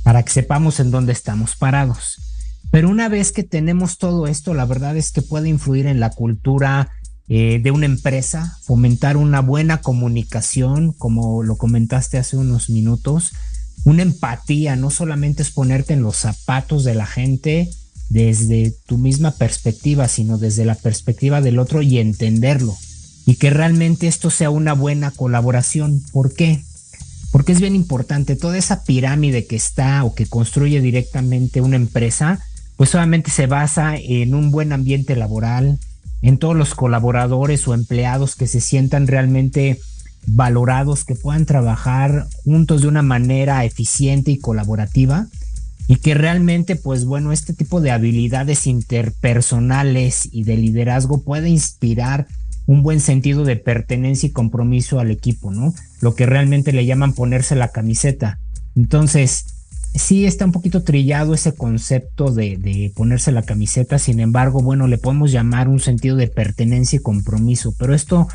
para 0.04 0.24
que 0.24 0.32
sepamos 0.32 0.80
en 0.80 0.92
dónde 0.92 1.12
estamos 1.12 1.56
parados. 1.56 2.22
Pero 2.70 2.90
una 2.90 3.10
vez 3.10 3.32
que 3.32 3.44
tenemos 3.44 3.98
todo 3.98 4.28
esto, 4.28 4.54
la 4.54 4.66
verdad 4.66 4.96
es 4.96 5.12
que 5.12 5.22
puede 5.22 5.50
influir 5.50 5.88
en 5.88 6.00
la 6.00 6.12
cultura 6.12 6.92
eh, 7.30 7.60
de 7.62 7.72
una 7.72 7.86
empresa, 7.86 8.58
fomentar 8.64 9.18
una 9.18 9.42
buena 9.42 9.82
comunicación, 9.82 10.94
como 10.94 11.44
lo 11.44 11.58
comentaste 11.58 12.18
hace 12.18 12.38
unos 12.38 12.70
minutos, 12.70 13.34
una 13.84 14.02
empatía, 14.02 14.76
no 14.76 14.90
solamente 14.90 15.44
es 15.44 15.52
ponerte 15.52 15.94
en 15.94 16.02
los 16.02 16.18
zapatos 16.18 16.84
de 16.84 16.96
la 16.96 17.06
gente 17.06 17.70
desde 18.10 18.74
tu 18.86 18.98
misma 18.98 19.32
perspectiva, 19.32 20.08
sino 20.08 20.38
desde 20.38 20.66
la 20.66 20.76
perspectiva 20.76 21.42
del 21.42 21.60
otro 21.60 21.82
y 21.82 22.00
entenderlo. 22.00 22.76
Y 23.26 23.36
que 23.36 23.50
realmente 23.50 24.08
esto 24.08 24.30
sea 24.30 24.50
una 24.50 24.74
buena 24.74 25.12
colaboración. 25.12 26.02
¿Por 26.14 26.34
qué? 26.34 26.64
porque 27.32 27.52
es 27.52 27.60
bien 27.60 27.76
importante, 27.76 28.36
toda 28.36 28.58
esa 28.58 28.84
pirámide 28.84 29.46
que 29.46 29.56
está 29.56 30.04
o 30.04 30.16
que 30.16 30.26
construye 30.26 30.82
directamente 30.82 31.62
una 31.62 31.76
empresa, 31.76 32.40
pues 32.78 32.90
solamente 32.92 33.32
se 33.32 33.48
basa 33.48 33.96
en 33.96 34.34
un 34.34 34.52
buen 34.52 34.72
ambiente 34.72 35.16
laboral, 35.16 35.80
en 36.22 36.38
todos 36.38 36.56
los 36.56 36.76
colaboradores 36.76 37.68
o 37.68 37.74
empleados 37.74 38.36
que 38.36 38.48
se 38.48 38.62
sientan 38.62 39.08
realmente 39.08 39.80
valorados, 40.26 41.06
que 41.06 41.16
puedan 41.16 41.46
trabajar 41.46 42.28
juntos 42.44 42.82
de 42.82 42.88
una 42.88 43.02
manera 43.02 43.64
eficiente 43.66 44.32
y 44.32 44.40
colaborativa 44.40 45.28
y 45.88 45.98
que 45.98 46.14
realmente, 46.14 46.76
pues 46.76 47.06
bueno, 47.06 47.32
este 47.32 47.54
tipo 47.54 47.80
de 47.80 47.92
habilidades 47.92 48.68
interpersonales 48.68 50.28
y 50.32 50.44
de 50.44 50.58
liderazgo 50.58 51.24
puede 51.24 51.50
inspirar 51.50 52.28
un 52.66 52.84
buen 52.84 53.00
sentido 53.00 53.46
de 53.46 53.56
pertenencia 53.56 54.28
y 54.28 54.34
compromiso 54.34 55.00
al 55.00 55.12
equipo, 55.12 55.52
¿no? 55.52 55.74
Lo 56.02 56.14
que 56.14 56.26
realmente 56.26 56.74
le 56.74 56.86
llaman 56.86 57.14
ponerse 57.14 57.56
la 57.56 57.70
camiseta. 57.70 58.40
Entonces, 58.76 59.57
sí 59.96 60.26
está 60.26 60.46
un 60.46 60.52
poquito 60.52 60.84
trillado 60.84 61.34
ese 61.34 61.54
concepto 61.54 62.32
de, 62.32 62.58
de, 62.58 62.92
ponerse 62.96 63.32
la 63.32 63.44
camiseta, 63.44 64.00
sin 64.00 64.20
embargo, 64.20 64.62
bueno, 64.62 64.88
le 64.88 64.98
podemos 64.98 65.32
llamar 65.32 65.68
un 65.68 65.80
sentido 65.80 66.16
de 66.16 66.28
pertenencia 66.28 66.98
y 66.98 67.02
compromiso, 67.02 67.74
pero 67.78 67.94
esto 67.94 68.28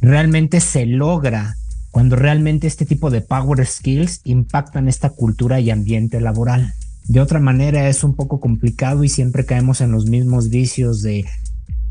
realmente 0.00 0.60
se 0.60 0.86
logra 0.86 1.56
cuando 1.90 2.16
realmente 2.16 2.66
este 2.66 2.84
tipo 2.84 3.10
de 3.10 3.22
power 3.22 3.64
skills 3.66 4.20
impactan 4.24 4.86
esta 4.88 5.10
cultura 5.10 5.60
y 5.60 5.70
ambiente 5.70 6.20
laboral. 6.20 6.74
De 7.08 7.20
otra 7.20 7.40
manera 7.40 7.88
es 7.88 8.04
un 8.04 8.14
poco 8.14 8.40
complicado 8.40 9.04
y 9.04 9.08
siempre 9.08 9.46
caemos 9.46 9.80
en 9.80 9.92
los 9.92 10.06
mismos 10.06 10.50
vicios 10.50 11.02
de 11.02 11.24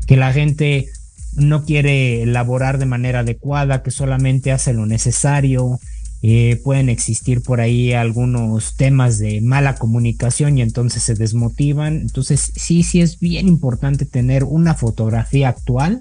que 0.06 0.16
la 0.16 0.32
gente 0.32 0.88
no 1.34 1.64
quiere 1.64 2.22
elaborar 2.22 2.78
de 2.78 2.86
manera 2.86 3.20
adecuada, 3.20 3.82
que 3.82 3.90
solamente 3.90 4.52
hace 4.52 4.72
lo 4.72 4.86
necesario. 4.86 5.80
Eh, 6.28 6.60
pueden 6.64 6.88
existir 6.88 7.40
por 7.40 7.60
ahí 7.60 7.92
algunos 7.92 8.74
temas 8.74 9.18
de 9.18 9.40
mala 9.40 9.76
comunicación 9.76 10.58
y 10.58 10.62
entonces 10.62 11.04
se 11.04 11.14
desmotivan. 11.14 12.00
Entonces 12.00 12.50
sí, 12.56 12.82
sí 12.82 13.00
es 13.00 13.20
bien 13.20 13.46
importante 13.46 14.06
tener 14.06 14.42
una 14.42 14.74
fotografía 14.74 15.50
actual 15.50 16.00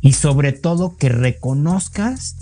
y 0.00 0.14
sobre 0.14 0.52
todo 0.52 0.96
que 0.96 1.08
reconozcas 1.08 2.34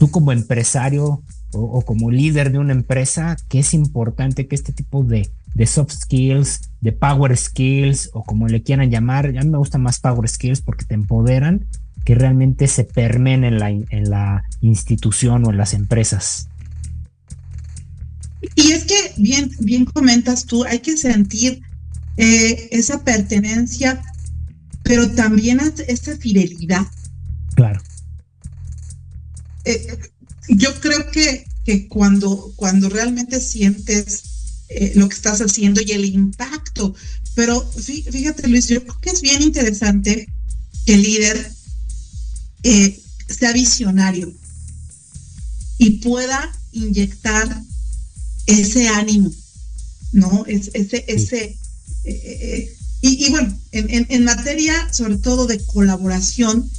tú 0.00 0.10
como 0.10 0.32
empresario 0.32 1.22
o 1.52 1.82
como 1.82 2.10
líder 2.10 2.50
de 2.50 2.58
una 2.58 2.72
empresa 2.72 3.36
que 3.48 3.60
es 3.60 3.72
importante 3.72 4.48
que 4.48 4.56
este 4.56 4.72
tipo 4.72 5.04
de 5.04 5.30
de 5.54 5.66
soft 5.66 5.92
skills, 5.92 6.70
de 6.80 6.92
power 6.92 7.36
skills 7.36 8.10
o 8.12 8.24
como 8.24 8.48
le 8.48 8.62
quieran 8.62 8.90
llamar. 8.90 9.26
A 9.26 9.42
mí 9.42 9.50
me 9.50 9.58
gusta 9.58 9.78
más 9.78 10.00
power 10.00 10.28
skills 10.28 10.62
porque 10.62 10.84
te 10.84 10.94
empoderan 10.94 11.66
que 12.04 12.14
realmente 12.14 12.68
se 12.68 12.84
permen 12.84 13.44
en 13.44 13.58
la, 13.58 13.70
en 13.70 14.10
la 14.10 14.44
institución 14.60 15.44
o 15.44 15.50
en 15.50 15.56
las 15.56 15.74
empresas. 15.74 16.48
Y 18.56 18.72
es 18.72 18.84
que 18.84 19.12
bien, 19.16 19.50
bien 19.60 19.84
comentas 19.84 20.46
tú, 20.46 20.64
hay 20.64 20.80
que 20.80 20.96
sentir 20.96 21.62
eh, 22.16 22.68
esa 22.72 23.04
pertenencia, 23.04 24.02
pero 24.82 25.10
también 25.12 25.60
esa 25.86 26.16
fidelidad. 26.16 26.86
Claro. 27.54 27.80
Eh, 29.64 29.98
yo 30.48 30.74
creo 30.80 31.10
que, 31.12 31.44
que 31.64 31.86
cuando, 31.86 32.52
cuando 32.56 32.88
realmente 32.88 33.40
sientes 33.40 34.24
eh, 34.68 34.92
lo 34.96 35.08
que 35.08 35.14
estás 35.14 35.40
haciendo 35.40 35.80
y 35.80 35.92
el 35.92 36.04
impacto. 36.04 36.94
Pero 37.34 37.60
fíjate, 37.62 38.48
Luis, 38.48 38.68
yo 38.68 38.82
creo 38.82 38.98
que 39.00 39.10
es 39.10 39.20
bien 39.22 39.42
interesante 39.42 40.28
que 40.84 40.94
el 40.94 41.02
líder 41.02 41.52
eh, 42.62 43.00
sea 43.28 43.52
visionario 43.52 44.32
y 45.78 45.98
pueda 45.98 46.52
inyectar 46.72 47.62
ese 48.46 48.88
ánimo, 48.88 49.30
¿no? 50.12 50.44
ese, 50.46 51.04
ese, 51.08 51.44
eh, 51.44 51.58
eh, 52.04 52.76
y, 53.00 53.30
bueno, 53.30 53.58
en, 53.72 54.24
materia 54.24 54.92
sobre 54.92 55.16
todo 55.16 55.46
de 55.46 55.58
colaboración, 55.66 56.70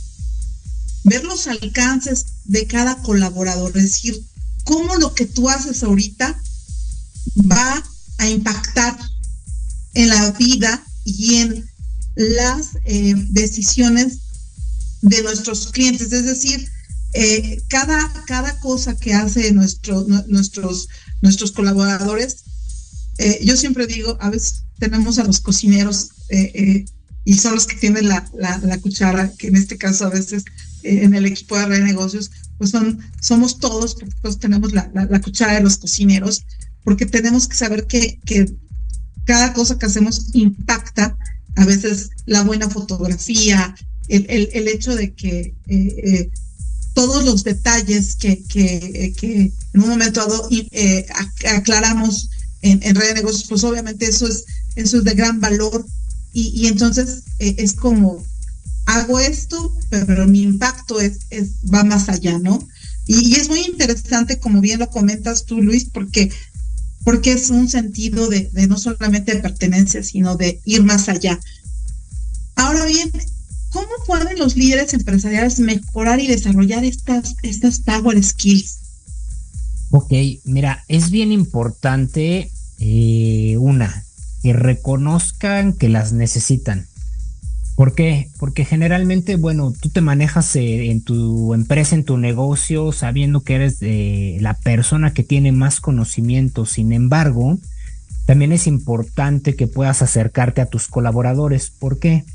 ver 1.03 1.25
los 1.25 1.47
alcances 1.47 2.25
de 2.45 2.65
cada 2.65 3.01
colaborador, 3.01 3.75
es 3.77 3.83
decir, 3.83 4.23
cómo 4.63 4.95
lo 4.95 5.13
que 5.13 5.25
tú 5.25 5.49
haces 5.49 5.83
ahorita 5.83 6.41
va 7.51 7.83
a 8.19 8.29
impactar 8.29 8.97
en 9.95 10.09
la 10.09 10.31
vida 10.31 10.85
y 11.03 11.35
en 11.35 11.69
las 12.15 12.77
eh, 12.85 13.15
decisiones 13.31 14.19
de 15.03 15.21
nuestros 15.21 15.71
clientes. 15.71 16.11
Es 16.11 16.25
decir, 16.25 16.67
eh, 17.13 17.61
cada, 17.67 18.11
cada 18.25 18.59
cosa 18.59 18.97
que 18.97 19.13
hace 19.13 19.51
nuestro, 19.51 20.05
nuestros, 20.27 20.89
nuestros 21.21 21.51
colaboradores, 21.51 22.43
eh, 23.19 23.39
yo 23.43 23.55
siempre 23.55 23.85
digo, 23.85 24.17
a 24.19 24.29
veces 24.29 24.63
tenemos 24.79 25.19
a 25.19 25.23
los 25.23 25.39
cocineros 25.39 26.09
y 27.25 27.35
son 27.35 27.53
los 27.53 27.67
que 27.67 27.75
tienen 27.75 28.09
la, 28.09 28.27
la, 28.33 28.77
cuchara, 28.79 29.31
que 29.37 29.47
en 29.47 29.55
este 29.55 29.77
caso 29.77 30.05
a 30.05 30.09
veces 30.09 30.43
en 30.81 31.13
el 31.13 31.25
equipo 31.25 31.57
de 31.57 31.79
negocios, 31.79 32.31
pues 32.57 32.71
son, 32.71 32.99
somos 33.21 33.59
todos, 33.59 33.97
pues 34.21 34.39
tenemos 34.39 34.73
la, 34.73 34.91
la, 34.93 35.21
cuchara 35.21 35.53
de 35.53 35.61
los 35.61 35.77
cocineros, 35.77 36.43
porque 36.83 37.05
tenemos 37.05 37.47
que 37.47 37.55
saber 37.55 37.87
que, 37.87 38.19
que 38.25 38.53
cada 39.25 39.53
cosa 39.53 39.77
que 39.77 39.85
hacemos 39.85 40.33
impacta 40.33 41.17
a 41.55 41.65
veces 41.65 42.09
la 42.25 42.43
buena 42.43 42.69
fotografía, 42.69 43.75
el, 44.07 44.49
el, 44.53 44.67
hecho 44.67 44.95
de 44.95 45.13
que 45.13 45.39
eh, 45.39 45.53
eh, 45.67 46.29
todos 46.93 47.23
los 47.23 47.43
detalles 47.43 48.15
que, 48.15 48.43
que, 48.43 49.13
que 49.17 49.51
en 49.73 49.81
un 49.81 49.89
momento 49.89 50.19
dado 50.19 50.47
eh, 50.51 51.05
aclaramos 51.55 52.29
en, 52.61 52.81
en 52.83 52.95
red 52.95 53.09
de 53.09 53.13
negocios, 53.15 53.45
pues 53.47 53.63
obviamente 53.63 54.05
eso 54.05 54.27
es, 54.27 54.45
eso 54.75 54.97
es 54.97 55.03
de 55.03 55.13
gran 55.13 55.39
valor 55.39 55.85
y, 56.33 56.49
y 56.49 56.67
entonces 56.67 57.23
es 57.39 57.73
como 57.73 58.23
hago 58.85 59.19
esto, 59.19 59.75
pero 59.89 60.27
mi 60.27 60.41
impacto 60.41 60.99
es, 60.99 61.19
es 61.29 61.51
va 61.73 61.83
más 61.83 62.09
allá, 62.09 62.37
¿no? 62.39 62.67
Y, 63.05 63.29
y, 63.29 63.35
es 63.35 63.49
muy 63.49 63.61
interesante, 63.61 64.39
como 64.39 64.61
bien 64.61 64.79
lo 64.79 64.89
comentas 64.89 65.45
tú, 65.45 65.61
Luis, 65.61 65.85
porque 65.91 66.31
porque 67.03 67.33
es 67.33 67.49
un 67.49 67.69
sentido 67.69 68.29
de, 68.29 68.49
no 68.67 68.77
solamente 68.77 69.33
de 69.33 69.41
pertenencia, 69.41 70.03
sino 70.03 70.35
de 70.35 70.61
ir 70.65 70.83
más 70.83 71.09
allá. 71.09 71.39
Ahora 72.55 72.85
bien, 72.85 73.11
¿cómo 73.73 73.89
pueden 74.05 74.37
los 74.37 74.55
líderes 74.55 74.93
empresariales 74.93 75.59
mejorar 75.59 76.19
y 76.19 76.27
desarrollar 76.27 76.85
estas, 76.85 77.35
estas 77.41 77.79
power 77.79 78.23
skills? 78.23 78.79
Ok, 79.89 80.13
mira, 80.45 80.85
es 80.87 81.11
bien 81.11 81.31
importante 81.31 82.51
eh, 82.79 83.57
una, 83.59 84.05
que 84.41 84.53
reconozcan 84.53 85.73
que 85.73 85.89
las 85.89 86.13
necesitan. 86.13 86.87
¿Por 87.75 87.95
qué? 87.95 88.29
Porque 88.37 88.65
generalmente, 88.65 89.35
bueno, 89.35 89.73
tú 89.79 89.89
te 89.89 90.01
manejas 90.01 90.55
eh, 90.55 90.91
en 90.91 91.01
tu 91.01 91.55
empresa, 91.55 91.95
en 91.95 92.03
tu 92.03 92.17
negocio, 92.17 92.91
sabiendo 92.91 93.41
que 93.41 93.55
eres 93.55 93.77
la 94.41 94.53
persona 94.53 95.13
que 95.13 95.23
tiene 95.23 95.51
más 95.51 95.79
conocimiento. 95.79 96.67
Sin 96.67 96.93
embargo, 96.93 97.57
también 98.27 98.51
es 98.51 98.67
importante 98.67 99.55
que 99.55 99.65
puedas 99.65 100.03
acercarte 100.03 100.61
a 100.61 100.67
tus 100.67 100.87
colaboradores. 100.87 101.71
¿Por 101.71 101.97
qué? 101.97 102.25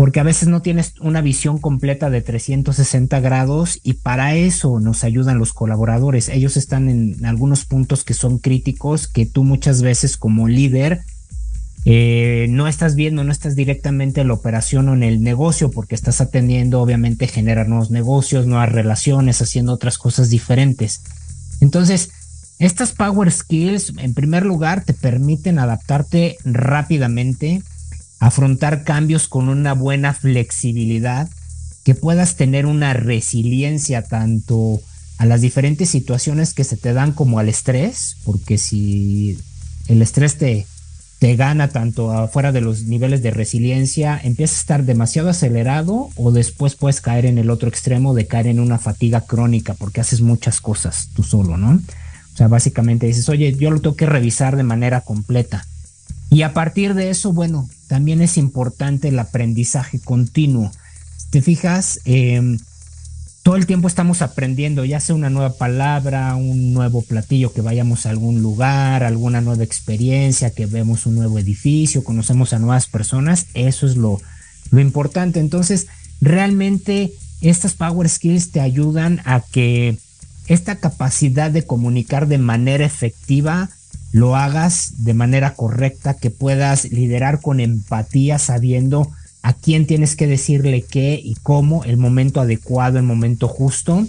Porque 0.00 0.18
a 0.18 0.22
veces 0.22 0.48
no 0.48 0.62
tienes 0.62 0.94
una 1.02 1.20
visión 1.20 1.58
completa 1.58 2.08
de 2.08 2.22
360 2.22 3.20
grados 3.20 3.80
y 3.82 3.92
para 3.92 4.34
eso 4.34 4.80
nos 4.80 5.04
ayudan 5.04 5.36
los 5.36 5.52
colaboradores. 5.52 6.30
Ellos 6.30 6.56
están 6.56 6.88
en 6.88 7.26
algunos 7.26 7.66
puntos 7.66 8.02
que 8.02 8.14
son 8.14 8.38
críticos 8.38 9.08
que 9.08 9.26
tú 9.26 9.44
muchas 9.44 9.82
veces 9.82 10.16
como 10.16 10.48
líder 10.48 11.02
eh, 11.84 12.46
no 12.48 12.66
estás 12.66 12.94
viendo, 12.94 13.24
no 13.24 13.30
estás 13.30 13.54
directamente 13.56 14.22
en 14.22 14.28
la 14.28 14.32
operación 14.32 14.88
o 14.88 14.94
en 14.94 15.02
el 15.02 15.22
negocio 15.22 15.70
porque 15.70 15.96
estás 15.96 16.22
atendiendo, 16.22 16.80
obviamente, 16.80 17.28
generar 17.28 17.68
nuevos 17.68 17.90
negocios, 17.90 18.46
nuevas 18.46 18.72
relaciones, 18.72 19.42
haciendo 19.42 19.74
otras 19.74 19.98
cosas 19.98 20.30
diferentes. 20.30 21.02
Entonces, 21.60 22.10
estas 22.58 22.92
Power 22.92 23.30
Skills, 23.30 23.92
en 23.98 24.14
primer 24.14 24.46
lugar, 24.46 24.82
te 24.82 24.94
permiten 24.94 25.58
adaptarte 25.58 26.38
rápidamente, 26.42 27.62
afrontar 28.20 28.84
cambios 28.84 29.26
con 29.26 29.48
una 29.48 29.72
buena 29.72 30.14
flexibilidad, 30.14 31.28
que 31.82 31.94
puedas 31.94 32.36
tener 32.36 32.66
una 32.66 32.92
resiliencia 32.92 34.02
tanto 34.02 34.80
a 35.18 35.26
las 35.26 35.40
diferentes 35.40 35.88
situaciones 35.88 36.54
que 36.54 36.64
se 36.64 36.76
te 36.76 36.92
dan 36.92 37.12
como 37.12 37.38
al 37.38 37.48
estrés, 37.48 38.16
porque 38.24 38.58
si 38.58 39.38
el 39.88 40.02
estrés 40.02 40.36
te, 40.36 40.66
te 41.18 41.36
gana 41.36 41.68
tanto 41.68 42.12
afuera 42.12 42.52
de 42.52 42.60
los 42.60 42.84
niveles 42.84 43.22
de 43.22 43.30
resiliencia, 43.30 44.20
empiezas 44.22 44.56
a 44.56 44.60
estar 44.60 44.84
demasiado 44.84 45.28
acelerado 45.28 46.10
o 46.16 46.32
después 46.32 46.74
puedes 46.74 47.00
caer 47.00 47.26
en 47.26 47.38
el 47.38 47.50
otro 47.50 47.68
extremo 47.68 48.14
de 48.14 48.26
caer 48.26 48.46
en 48.46 48.60
una 48.60 48.78
fatiga 48.78 49.22
crónica 49.22 49.74
porque 49.74 50.00
haces 50.00 50.20
muchas 50.20 50.60
cosas 50.60 51.08
tú 51.14 51.22
solo, 51.22 51.56
¿no? 51.56 51.80
O 52.32 52.36
sea, 52.36 52.48
básicamente 52.48 53.06
dices, 53.06 53.28
oye, 53.28 53.54
yo 53.54 53.70
lo 53.70 53.80
tengo 53.80 53.96
que 53.96 54.06
revisar 54.06 54.56
de 54.56 54.62
manera 54.62 55.02
completa. 55.02 55.66
Y 56.30 56.42
a 56.42 56.54
partir 56.54 56.94
de 56.94 57.10
eso, 57.10 57.32
bueno, 57.32 57.68
también 57.88 58.20
es 58.20 58.36
importante 58.36 59.08
el 59.08 59.18
aprendizaje 59.18 59.98
continuo. 59.98 60.70
Te 61.30 61.42
fijas, 61.42 62.00
eh, 62.04 62.56
todo 63.42 63.56
el 63.56 63.66
tiempo 63.66 63.88
estamos 63.88 64.22
aprendiendo, 64.22 64.84
ya 64.84 65.00
sea 65.00 65.14
una 65.14 65.30
nueva 65.30 65.54
palabra, 65.54 66.36
un 66.36 66.72
nuevo 66.72 67.02
platillo, 67.02 67.52
que 67.52 67.62
vayamos 67.62 68.04
a 68.04 68.10
algún 68.10 68.42
lugar, 68.42 69.02
alguna 69.02 69.40
nueva 69.40 69.64
experiencia, 69.64 70.50
que 70.50 70.66
vemos 70.66 71.06
un 71.06 71.14
nuevo 71.14 71.38
edificio, 71.38 72.04
conocemos 72.04 72.52
a 72.52 72.58
nuevas 72.58 72.86
personas, 72.86 73.46
eso 73.54 73.86
es 73.86 73.96
lo, 73.96 74.20
lo 74.70 74.80
importante. 74.80 75.40
Entonces, 75.40 75.86
realmente 76.20 77.12
estas 77.40 77.74
Power 77.74 78.08
Skills 78.08 78.50
te 78.50 78.60
ayudan 78.60 79.20
a 79.24 79.40
que 79.40 79.96
esta 80.46 80.76
capacidad 80.76 81.50
de 81.50 81.64
comunicar 81.64 82.28
de 82.28 82.38
manera 82.38 82.84
efectiva 82.84 83.70
lo 84.12 84.36
hagas 84.36 85.04
de 85.04 85.14
manera 85.14 85.54
correcta, 85.54 86.14
que 86.14 86.30
puedas 86.30 86.90
liderar 86.90 87.40
con 87.40 87.60
empatía 87.60 88.38
sabiendo 88.38 89.10
a 89.42 89.52
quién 89.52 89.86
tienes 89.86 90.16
que 90.16 90.26
decirle 90.26 90.82
qué 90.82 91.20
y 91.22 91.36
cómo, 91.42 91.84
el 91.84 91.96
momento 91.96 92.40
adecuado, 92.40 92.98
el 92.98 93.04
momento 93.04 93.48
justo. 93.48 94.06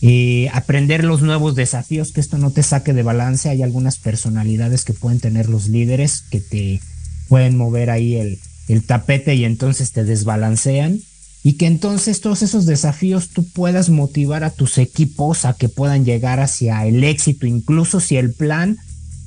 Eh, 0.00 0.48
aprender 0.52 1.04
los 1.04 1.22
nuevos 1.22 1.54
desafíos, 1.54 2.10
que 2.10 2.20
esto 2.20 2.38
no 2.38 2.50
te 2.50 2.62
saque 2.62 2.92
de 2.92 3.04
balance. 3.04 3.48
Hay 3.48 3.62
algunas 3.62 3.98
personalidades 3.98 4.84
que 4.84 4.94
pueden 4.94 5.20
tener 5.20 5.48
los 5.48 5.68
líderes 5.68 6.22
que 6.22 6.40
te 6.40 6.80
pueden 7.28 7.56
mover 7.56 7.88
ahí 7.90 8.16
el, 8.16 8.40
el 8.66 8.82
tapete 8.82 9.34
y 9.34 9.44
entonces 9.44 9.92
te 9.92 10.04
desbalancean. 10.04 11.00
Y 11.44 11.54
que 11.54 11.66
entonces 11.66 12.20
todos 12.20 12.42
esos 12.42 12.66
desafíos 12.66 13.28
tú 13.28 13.44
puedas 13.48 13.90
motivar 13.90 14.42
a 14.44 14.50
tus 14.50 14.78
equipos 14.78 15.44
a 15.44 15.54
que 15.54 15.68
puedan 15.68 16.04
llegar 16.04 16.40
hacia 16.40 16.86
el 16.86 17.02
éxito, 17.04 17.46
incluso 17.46 18.00
si 18.00 18.16
el 18.16 18.32
plan 18.32 18.78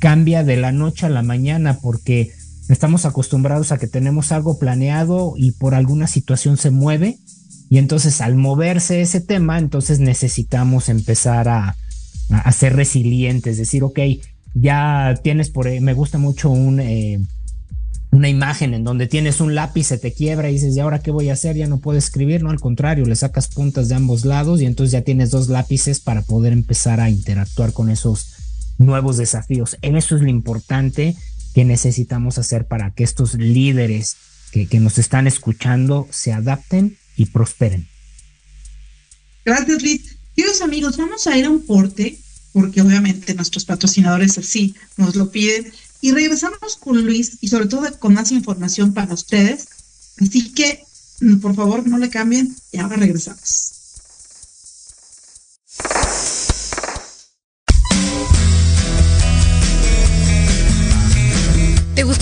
cambia 0.06 0.44
de 0.44 0.56
la 0.56 0.72
noche 0.72 1.08
a 1.08 1.10
la 1.10 1.24
mañana, 1.24 1.80
porque 1.82 2.32
Estamos 2.68 3.06
acostumbrados 3.06 3.72
a 3.72 3.78
que 3.78 3.88
tenemos 3.88 4.32
algo 4.32 4.58
planeado 4.58 5.34
y 5.38 5.52
por 5.52 5.76
alguna 5.76 6.08
situación 6.08 6.58
se 6.58 6.72
mueve 6.72 7.20
y 7.70 7.78
entonces 7.78 8.22
al 8.22 8.36
moverse 8.36 9.02
ese 9.02 9.22
tema, 9.22 9.60
entonces 9.60 10.00
necesitamos 10.00 10.90
empezar 10.90 11.48
a, 11.48 11.76
a, 12.30 12.52
ser 12.52 12.76
resilientes, 12.76 13.58
decir, 13.58 13.84
ok, 13.84 14.00
ya 14.56 15.14
tienes 15.24 15.50
por, 15.50 15.70
me 15.80 15.94
gusta 15.94 16.18
mucho 16.18 16.52
eh, 16.80 17.20
una 18.12 18.30
imagen 18.30 18.74
en 18.74 18.84
donde 18.84 19.06
tienes 19.06 19.42
un 19.42 19.54
lápiz, 19.54 19.84
se 19.84 20.00
te 20.00 20.14
quiebra 20.14 20.50
y 20.50 20.54
dices, 20.54 20.76
¿y 20.76 20.80
ahora 20.80 21.00
qué 21.00 21.12
voy 21.12 21.30
a 21.30 21.34
hacer? 21.34 21.56
Ya 21.56 21.68
no 21.68 21.80
puedo 21.80 22.00
escribir, 22.00 22.42
no, 22.42 22.50
al 22.50 22.60
contrario, 22.60 23.06
le 23.06 23.16
sacas 23.16 23.48
puntas 23.48 23.90
de 23.90 23.96
ambos 23.96 24.26
lados 24.26 24.60
y 24.60 24.66
entonces 24.66 24.92
ya 24.92 25.02
tienes 25.02 25.30
dos 25.30 25.50
lápices 25.50 26.00
para 26.00 26.24
poder 26.24 26.52
empezar 26.52 27.00
a 27.00 27.12
interactuar 27.12 27.74
con 27.74 27.92
esos 27.92 28.35
nuevos 28.78 29.18
desafíos. 29.18 29.78
En 29.82 29.96
eso 29.96 30.16
es 30.16 30.22
lo 30.22 30.30
importante 30.30 31.16
que 31.54 31.66
necesitamos 31.66 32.38
hacer 32.38 32.68
para 32.68 32.92
que 32.92 33.04
estos 33.04 33.36
líderes 33.36 34.18
que, 34.52 34.80
nos 34.80 34.98
están 34.98 35.28
escuchando 35.28 36.08
se 36.12 36.32
adapten 36.32 36.98
y 37.18 37.28
prosperen. 37.28 37.88
Gracias, 39.44 39.82
Liz. 39.82 40.18
Queridos 40.36 40.62
amigos, 40.62 40.98
vamos 40.98 41.28
a 41.28 41.38
ir 41.38 41.46
a 41.46 41.50
un 41.50 41.60
corte, 41.60 42.18
porque 42.54 42.82
obviamente 42.82 43.34
nuestros 43.34 43.66
patrocinadores 43.66 44.38
así 44.38 44.76
nos 44.98 45.16
lo 45.16 45.32
piden, 45.32 45.72
y 46.02 46.12
regresamos 46.12 46.76
con 46.78 47.04
Luis 47.06 47.38
y 47.42 47.48
sobre 47.48 47.68
todo 47.68 47.90
con 48.00 48.14
más 48.14 48.32
información 48.32 48.94
para 48.94 49.14
ustedes. 49.14 49.68
Así 50.22 50.52
que, 50.54 50.84
mm, 51.22 51.38
por 51.38 51.56
favor, 51.56 51.88
no 51.88 51.98
le 51.98 52.10
cambien 52.10 52.56
y 52.72 52.78
ahora 52.78 52.98
regresamos. 52.98 53.72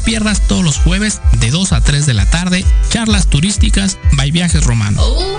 Te 0.00 0.04
pierdas 0.04 0.40
todos 0.46 0.64
los 0.64 0.78
jueves 0.78 1.20
de 1.40 1.50
2 1.50 1.72
a 1.72 1.80
3 1.82 2.06
de 2.06 2.14
la 2.14 2.28
tarde 2.28 2.64
charlas 2.90 3.26
turísticas 3.28 3.98
by 4.12 4.30
Viajes 4.30 4.64
Romano. 4.64 5.00
Oh, 5.02 5.38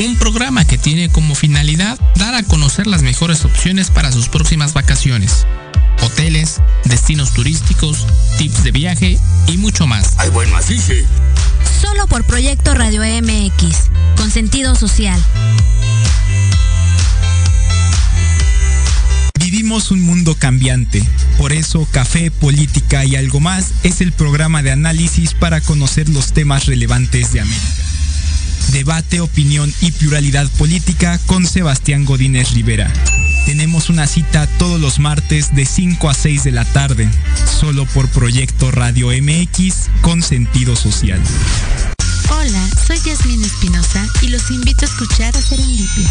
Un 0.00 0.16
programa 0.16 0.64
que 0.64 0.78
tiene 0.78 1.08
como 1.10 1.34
finalidad 1.34 1.98
dar 2.16 2.34
a 2.34 2.42
conocer 2.42 2.86
las 2.86 3.02
mejores 3.02 3.44
opciones 3.44 3.90
para 3.90 4.12
sus 4.12 4.28
próximas 4.28 4.72
vacaciones. 4.72 5.46
Hoteles, 6.02 6.60
destinos 6.84 7.32
turísticos, 7.32 8.06
tips 8.38 8.62
de 8.62 8.72
viaje 8.72 9.18
y 9.46 9.56
mucho 9.56 9.86
más. 9.86 10.14
¡Ay, 10.18 10.30
buen 10.30 10.50
maciche! 10.50 11.04
Solo 11.80 12.06
por 12.06 12.24
Proyecto 12.24 12.74
Radio 12.74 13.02
MX, 13.02 13.90
con 14.16 14.30
sentido 14.30 14.74
social. 14.74 15.22
Vivimos 19.38 19.90
un 19.90 20.00
cambiante, 20.38 21.02
por 21.36 21.52
eso 21.52 21.86
Café, 21.90 22.30
Política 22.30 23.04
y 23.04 23.16
algo 23.16 23.40
más 23.40 23.72
es 23.82 24.00
el 24.00 24.12
programa 24.12 24.62
de 24.62 24.70
análisis 24.70 25.34
para 25.34 25.60
conocer 25.60 26.08
los 26.08 26.32
temas 26.32 26.66
relevantes 26.66 27.32
de 27.32 27.40
América. 27.40 27.84
Debate, 28.72 29.20
opinión 29.20 29.72
y 29.80 29.92
pluralidad 29.92 30.48
política 30.52 31.18
con 31.26 31.46
Sebastián 31.46 32.04
Godínez 32.04 32.50
Rivera. 32.52 32.92
Tenemos 33.46 33.88
una 33.88 34.06
cita 34.06 34.46
todos 34.58 34.78
los 34.78 34.98
martes 34.98 35.54
de 35.54 35.64
5 35.64 36.10
a 36.10 36.14
6 36.14 36.44
de 36.44 36.52
la 36.52 36.64
tarde, 36.66 37.08
solo 37.60 37.86
por 37.86 38.08
Proyecto 38.08 38.70
Radio 38.70 39.08
MX 39.08 39.88
con 40.02 40.22
sentido 40.22 40.76
social. 40.76 41.20
Hola, 42.30 42.68
soy 42.86 42.98
Yasmin 43.00 43.42
Espinosa 43.42 44.06
y 44.20 44.28
los 44.28 44.50
invito 44.50 44.84
a 44.84 44.88
escuchar 44.88 45.34
a 45.34 45.40
Serendipia 45.40 46.10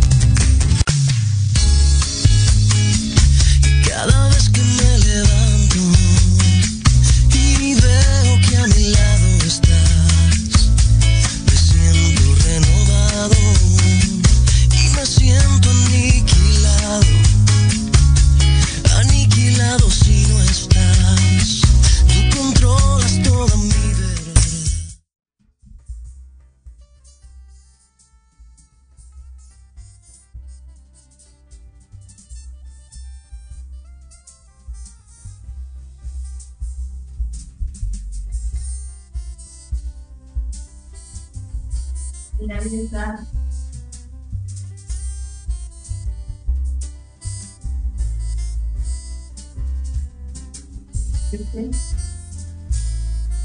Finalizar. 42.91 43.19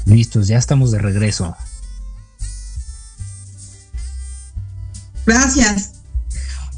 Listos, 0.05 0.47
ya 0.47 0.57
estamos 0.57 0.91
de 0.91 0.99
regreso. 0.99 1.55
Gracias. 5.25 5.93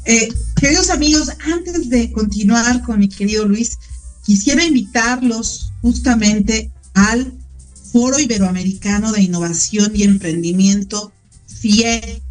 Eh, 0.04 0.28
queridos 0.56 0.90
amigos, 0.90 1.30
antes 1.52 1.88
de 1.88 2.10
continuar 2.10 2.82
con 2.82 2.98
mi 2.98 3.08
querido 3.08 3.46
Luis, 3.46 3.78
quisiera 4.24 4.64
invitarlos 4.64 5.72
justamente 5.82 6.70
al 6.94 7.32
Foro 7.92 8.18
Iberoamericano 8.18 9.12
de 9.12 9.22
Innovación 9.22 9.92
y 9.94 10.04
Emprendimiento, 10.04 11.12
FIE, 11.46 12.22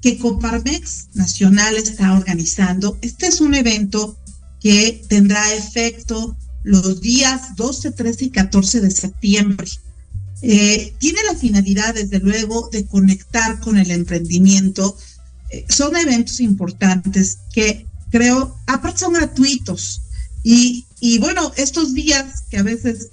que 0.00 0.18
Coparmex 0.18 1.08
Nacional 1.14 1.76
está 1.76 2.12
organizando. 2.12 2.98
Este 3.02 3.26
es 3.26 3.40
un 3.40 3.54
evento 3.54 4.16
que 4.60 5.04
tendrá 5.08 5.54
efecto 5.54 6.36
los 6.62 7.00
días 7.00 7.56
12, 7.56 7.92
13 7.92 8.24
y 8.26 8.30
14 8.30 8.80
de 8.80 8.90
septiembre. 8.90 9.68
Eh, 10.42 10.94
tiene 10.98 11.18
la 11.26 11.34
finalidad, 11.34 11.94
desde 11.94 12.20
luego, 12.20 12.68
de 12.70 12.86
conectar 12.86 13.58
con 13.60 13.76
el 13.76 13.90
emprendimiento 13.90 14.96
eh, 15.50 15.64
son 15.68 15.96
eventos 15.96 16.40
importantes 16.40 17.38
que 17.52 17.86
creo, 18.10 18.54
aparte 18.66 19.00
son 19.00 19.14
gratuitos. 19.14 20.02
Y, 20.44 20.86
bueno, 21.18 21.52
estos 21.56 21.92
días 21.92 22.44
que 22.48 22.56
a 22.56 22.62
veces 22.62 23.10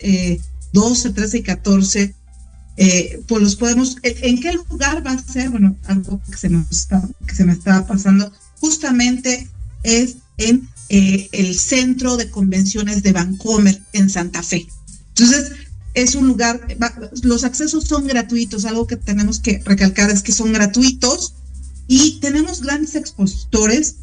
12, 0.72 1.10
13 1.10 1.38
y 1.40 1.44
14, 1.44 2.16
pues 3.28 3.42
los 3.42 3.56
podemos, 3.56 3.98
¿en 4.04 4.40
qué 4.42 4.54
lugar 4.54 5.06
va 5.06 5.12
a 5.12 5.24
ser? 5.24 5.50
Bueno, 5.50 5.76
algo 5.86 6.22
que 6.30 6.38
se, 6.38 6.50
nos 6.50 6.70
está, 6.72 7.08
que 7.26 7.36
se 7.36 7.46
me 7.46 7.54
estaba 7.54 7.88
pasando, 7.88 8.32
justamente 8.60 9.48
es 9.84 10.18
en 10.38 10.68
el 10.90 11.58
centro 11.58 12.18
de 12.18 12.30
convenciones 12.30 13.04
de 13.04 13.14
Vancomer 13.14 13.82
en 13.94 14.10
Santa 14.10 14.44
Fe. 14.44 14.68
Entonces, 15.10 15.54
es 15.96 16.14
un 16.14 16.28
lugar, 16.28 16.60
los 17.24 17.46
accesos 17.46 17.86
son 17.86 18.06
gratuitos, 18.06 18.66
algo 18.66 18.86
que 18.86 18.98
tenemos 18.98 19.40
que 19.40 19.62
recalcar 19.64 20.12
es 20.12 20.22
que 20.22 20.34
son 20.34 20.52
gratuitos 20.52 21.34
y 21.88 22.20
tenemos 22.20 22.62
grandes 22.62 22.96
expositores, 22.96 23.96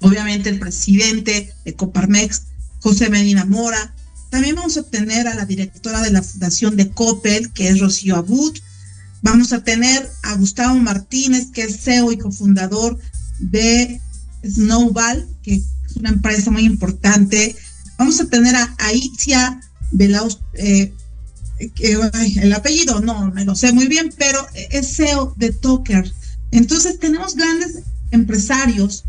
obviamente 0.00 0.50
el 0.50 0.58
presidente 0.58 1.54
de 1.64 1.74
Coparmex, 1.74 2.42
José 2.80 3.08
Medina 3.08 3.46
Mora, 3.46 3.94
también 4.30 4.56
vamos 4.56 4.76
a 4.76 4.82
tener 4.82 5.26
a 5.28 5.34
la 5.34 5.44
directora 5.44 6.02
de 6.02 6.10
la 6.10 6.22
Fundación 6.22 6.76
de 6.76 6.90
Coppel, 6.90 7.52
que 7.52 7.68
es 7.68 7.80
Rocío 7.80 8.16
Abud, 8.16 8.56
vamos 9.22 9.52
a 9.52 9.62
tener 9.64 10.08
a 10.22 10.34
Gustavo 10.34 10.74
Martínez, 10.76 11.48
que 11.52 11.62
es 11.62 11.80
CEO 11.80 12.12
y 12.12 12.18
cofundador 12.18 12.98
de 13.38 14.00
Snowball, 14.44 15.26
que 15.42 15.56
es 15.56 15.96
una 15.96 16.10
empresa 16.10 16.50
muy 16.50 16.64
importante, 16.64 17.56
vamos 17.98 18.20
a 18.20 18.28
tener 18.28 18.54
a 18.54 18.74
Aitzia 18.78 19.60
Belaus, 19.90 20.40
eh, 20.54 20.92
el 21.80 22.52
apellido 22.52 23.00
no 23.00 23.32
me 23.32 23.44
lo 23.44 23.56
sé 23.56 23.72
muy 23.72 23.88
bien, 23.88 24.14
pero 24.16 24.46
es 24.70 24.94
CEO 24.96 25.34
de 25.36 25.52
Toker. 25.52 26.12
Entonces 26.52 26.98
tenemos 27.00 27.34
grandes 27.34 27.80
empresarios 28.10 29.04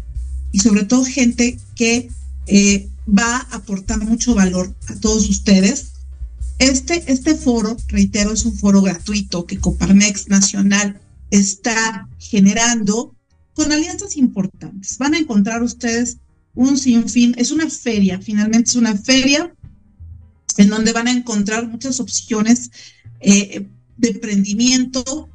y 0.51 0.59
sobre 0.59 0.83
todo 0.83 1.05
gente 1.05 1.59
que 1.75 2.09
eh, 2.47 2.89
va 3.17 3.37
a 3.37 3.55
aportar 3.55 3.99
mucho 3.99 4.35
valor 4.35 4.75
a 4.87 4.95
todos 4.95 5.29
ustedes. 5.29 5.93
Este, 6.59 7.11
este 7.11 7.35
foro, 7.35 7.77
reitero, 7.87 8.33
es 8.33 8.45
un 8.45 8.53
foro 8.53 8.81
gratuito 8.81 9.45
que 9.45 9.59
Coparmex 9.59 10.27
Nacional 10.27 10.99
está 11.31 12.07
generando 12.19 13.15
con 13.53 13.71
alianzas 13.71 14.17
importantes. 14.17 14.97
Van 14.97 15.13
a 15.13 15.19
encontrar 15.19 15.63
ustedes 15.63 16.17
un 16.55 16.77
sinfín, 16.77 17.33
es 17.37 17.51
una 17.51 17.69
feria, 17.69 18.19
finalmente 18.21 18.69
es 18.69 18.75
una 18.75 18.95
feria 18.95 19.53
en 20.57 20.69
donde 20.69 20.91
van 20.91 21.07
a 21.07 21.11
encontrar 21.11 21.67
muchas 21.67 21.99
opciones 21.99 22.71
eh, 23.21 23.65
de 23.97 24.09
emprendimiento 24.09 25.29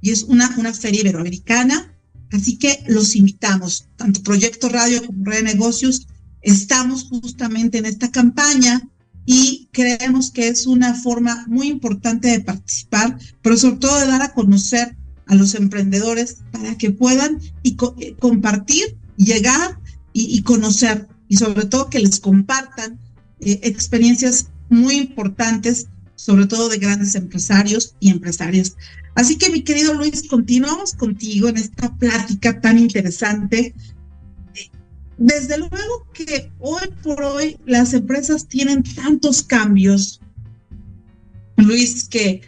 y 0.00 0.10
es 0.10 0.24
una, 0.24 0.54
una 0.58 0.74
feria 0.74 1.00
iberoamericana. 1.00 1.92
Así 2.32 2.58
que 2.58 2.82
los 2.88 3.14
invitamos, 3.16 3.86
tanto 3.96 4.22
Proyecto 4.22 4.68
Radio 4.68 5.04
como 5.06 5.24
Red 5.24 5.44
de 5.44 5.54
Negocios, 5.54 6.08
estamos 6.46 7.04
justamente 7.04 7.78
en 7.78 7.86
esta 7.86 8.10
campaña 8.10 8.88
y 9.26 9.68
creemos 9.72 10.30
que 10.30 10.46
es 10.46 10.68
una 10.68 10.94
forma 10.94 11.44
muy 11.48 11.66
importante 11.66 12.28
de 12.28 12.40
participar, 12.40 13.18
pero 13.42 13.56
sobre 13.56 13.78
todo 13.78 13.98
de 13.98 14.06
dar 14.06 14.22
a 14.22 14.32
conocer 14.32 14.96
a 15.26 15.34
los 15.34 15.56
emprendedores 15.56 16.38
para 16.52 16.78
que 16.78 16.92
puedan 16.92 17.40
y 17.64 17.76
eh, 17.98 18.14
compartir, 18.20 18.96
llegar 19.16 19.80
y, 20.12 20.40
conocer 20.42 21.08
y 21.28 21.36
sobre 21.36 21.66
todo 21.66 21.90
que 21.90 21.98
les 21.98 22.20
compartan 22.20 23.00
eh, 23.40 23.58
experiencias 23.64 24.48
muy 24.70 24.94
importantes, 24.94 25.88
sobre 26.14 26.46
todo 26.46 26.68
de 26.68 26.78
grandes 26.78 27.16
empresarios 27.16 27.96
y 27.98 28.10
empresarias. 28.10 28.76
Así 29.16 29.36
que 29.36 29.50
mi 29.50 29.62
querido 29.62 29.94
Luis, 29.94 30.22
continuamos 30.28 30.94
contigo 30.94 31.48
en 31.48 31.56
esta 31.56 31.94
plática 31.96 32.60
tan 32.60 32.78
interesante. 32.78 33.74
Desde 35.18 35.56
luego 35.56 36.06
que 36.12 36.50
hoy 36.58 36.88
por 37.02 37.22
hoy 37.22 37.58
las 37.64 37.94
empresas 37.94 38.46
tienen 38.46 38.82
tantos 38.82 39.42
cambios, 39.42 40.20
Luis, 41.56 42.04
que, 42.04 42.42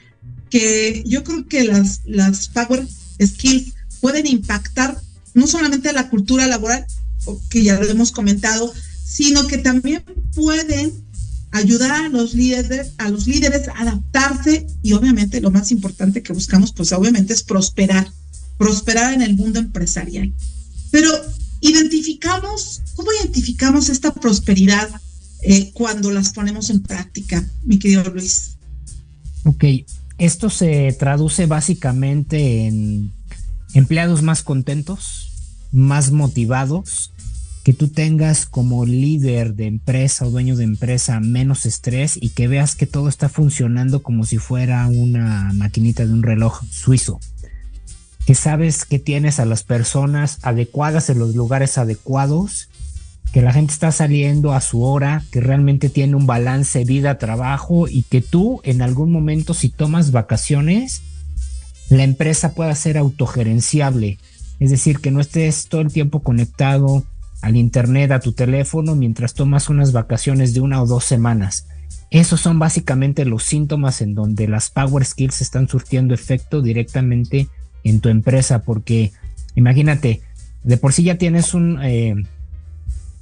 que 0.51 1.03
yo 1.07 1.25
creo 1.25 1.47
que 1.47 1.65
las, 1.65 2.03
las 2.05 2.49
Power 2.49 2.87
Skills 3.21 3.75
pueden 4.01 4.27
impactar 4.27 5.01
no 5.35 5.47
solamente 5.47 5.93
la 5.93 6.11
cultura 6.11 6.47
laboral, 6.47 6.85
que 7.49 7.63
ya 7.63 7.79
lo 7.79 7.89
hemos 7.89 8.13
comentado, 8.13 8.73
sino 9.05 9.47
que 9.47 9.59
también 9.59 10.05
pueden 10.35 10.93
ayudar 11.53 11.91
a 11.91 12.09
los 12.09 12.35
líderes, 12.35 12.93
a 12.99 13.09
los 13.09 13.27
líderes 13.27 13.69
a 13.69 13.81
adaptarse 13.81 14.67
y 14.83 14.93
obviamente 14.93 15.41
lo 15.41 15.51
más 15.51 15.71
importante 15.71 16.23
que 16.23 16.33
buscamos, 16.33 16.73
pues 16.73 16.93
obviamente 16.93 17.33
es 17.33 17.43
prosperar, 17.43 18.13
prosperar 18.59 19.15
en 19.15 19.23
el 19.23 19.35
mundo 19.35 19.59
empresarial. 19.59 20.35
Pero 20.91 21.11
identificamos, 21.61 22.83
¿cómo 22.95 23.11
identificamos 23.21 23.89
esta 23.89 24.13
prosperidad 24.13 24.89
eh, 25.43 25.71
cuando 25.73 26.11
las 26.11 26.33
ponemos 26.33 26.71
en 26.71 26.83
práctica, 26.83 27.45
mi 27.65 27.79
querido 27.79 28.05
Luis? 28.05 28.57
Ok, 29.45 29.65
esto 30.19 30.51
se 30.51 30.93
traduce 30.99 31.47
básicamente 31.47 32.67
en 32.67 33.13
empleados 33.75 34.23
más 34.23 34.43
contentos, 34.43 35.33
más 35.73 36.11
motivados, 36.11 37.13
que 37.69 37.75
tú 37.75 37.89
tengas 37.89 38.47
como 38.47 38.87
líder 38.87 39.55
de 39.55 39.67
empresa 39.67 40.27
o 40.27 40.31
dueño 40.31 40.57
de 40.57 40.65
empresa 40.65 41.21
menos 41.21 41.67
estrés 41.67 42.19
y 42.21 42.31
que 42.31 42.49
veas 42.49 42.75
que 42.75 42.87
todo 42.87 43.11
está 43.11 43.29
funcionando 43.29 44.03
como 44.03 44.25
si 44.25 44.39
fuera 44.39 44.87
una 44.87 45.53
maquinita 45.53 46.07
de 46.07 46.13
un 46.15 46.23
reloj 46.23 46.63
suizo. 46.71 47.21
Que 48.29 48.35
sabes 48.35 48.85
que 48.85 48.99
tienes 48.99 49.41
a 49.41 49.47
las 49.47 49.63
personas 49.63 50.39
adecuadas 50.43 51.09
en 51.09 51.19
los 51.19 51.35
lugares 51.35 51.79
adecuados, 51.79 52.69
que 53.33 53.41
la 53.41 53.55
gente 53.55 53.73
está 53.73 53.91
saliendo 53.91 54.53
a 54.53 54.61
su 54.61 54.83
hora, 54.83 55.25
que 55.33 55.41
realmente 55.41 55.89
tiene 55.89 56.15
un 56.15 56.27
balance 56.27 56.85
vida-trabajo 56.85 57.89
y 57.89 58.03
que 58.03 58.21
tú 58.21 58.61
en 58.65 58.83
algún 58.83 59.13
momento 59.13 59.55
si 59.55 59.71
tomas 59.71 60.11
vacaciones, 60.11 61.01
la 61.89 62.05
empresa 62.05 62.53
pueda 62.53 62.75
ser 62.75 62.99
autogerenciable. 62.99 64.19
Es 64.61 64.69
decir, 64.69 64.99
que 64.99 65.11
no 65.11 65.23
estés 65.23 65.69
todo 65.71 65.81
el 65.81 65.91
tiempo 65.91 66.21
conectado 66.21 67.07
al 67.41 67.57
internet, 67.57 68.11
a 68.11 68.21
tu 68.21 68.33
teléfono, 68.33 68.95
mientras 68.95 69.33
tomas 69.33 69.71
unas 69.71 69.93
vacaciones 69.93 70.53
de 70.53 70.61
una 70.61 70.83
o 70.83 70.87
dos 70.87 71.05
semanas. 71.05 71.67
Esos 72.11 72.43
son 72.43 72.59
básicamente 72.59 73.25
los 73.25 73.45
síntomas 73.45 74.03
en 74.03 74.15
donde 74.15 74.49
las 74.49 74.69
Power 74.69 75.07
Skills 75.07 75.41
están 75.41 75.67
surtiendo 75.67 76.13
efecto 76.13 76.61
directamente 76.61 77.49
en 77.91 78.01
tu 78.01 78.09
empresa, 78.09 78.63
porque 78.63 79.13
imagínate, 79.55 80.21
de 80.65 80.77
por 80.77 80.93
sí 80.93 81.03
ya 81.03 81.17
tienes 81.17 81.55
un, 81.55 81.81
eh, 81.83 82.15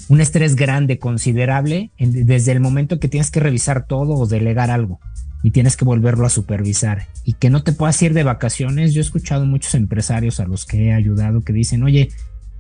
un 0.09 0.21
estrés 0.21 0.57
grande, 0.57 0.99
considerable, 0.99 1.91
desde 1.99 2.53
el 2.53 2.61
momento 2.61 3.01
que 3.01 3.09
tienes 3.09 3.31
que 3.31 3.41
revisar 3.41 3.87
todo 3.87 4.15
o 4.15 4.27
delegar 4.27 4.71
algo 4.71 5.01
y 5.43 5.51
tienes 5.51 5.77
que 5.77 5.85
volverlo 5.85 6.27
a 6.27 6.31
supervisar 6.31 7.07
y 7.25 7.35
que 7.35 7.51
no 7.51 7.63
te 7.63 7.73
puedas 7.73 8.01
ir 8.03 8.15
de 8.15 8.23
vacaciones. 8.23 8.93
Yo 8.93 9.01
he 9.01 9.05
escuchado 9.05 9.47
muchos 9.47 9.75
empresarios 9.75 10.41
a 10.41 10.47
los 10.47 10.65
que 10.65 10.87
he 10.87 10.93
ayudado 10.93 11.43
que 11.43 11.53
dicen, 11.53 11.83
oye, 11.83 12.09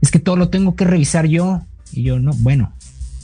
es 0.01 0.11
que 0.11 0.19
todo 0.19 0.37
lo 0.37 0.51
tengo 0.51 0.77
que 0.77 0.85
revisar 0.85 1.27
yo. 1.27 1.63
Y 1.93 2.03
yo 2.03 2.19
no, 2.19 2.33
bueno, 2.35 2.73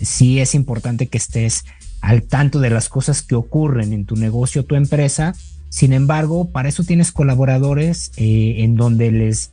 sí 0.01 0.41
es 0.41 0.55
importante 0.55 1.09
que 1.09 1.19
estés 1.19 1.65
al 2.01 2.25
tanto 2.25 2.59
de 2.59 2.71
las 2.71 2.89
cosas 2.89 3.23
que 3.23 3.35
ocurren 3.35 3.93
en 3.93 4.05
tu 4.05 4.17
negocio, 4.17 4.65
tu 4.65 4.75
empresa. 4.75 5.35
Sin 5.73 5.95
embargo, 5.95 6.51
para 6.51 6.69
eso 6.69 6.85
tienes 6.85 7.13
colaboradores 7.13 8.13
eh, 8.19 8.57
en 8.59 8.77
donde 8.77 9.11
les 9.11 9.53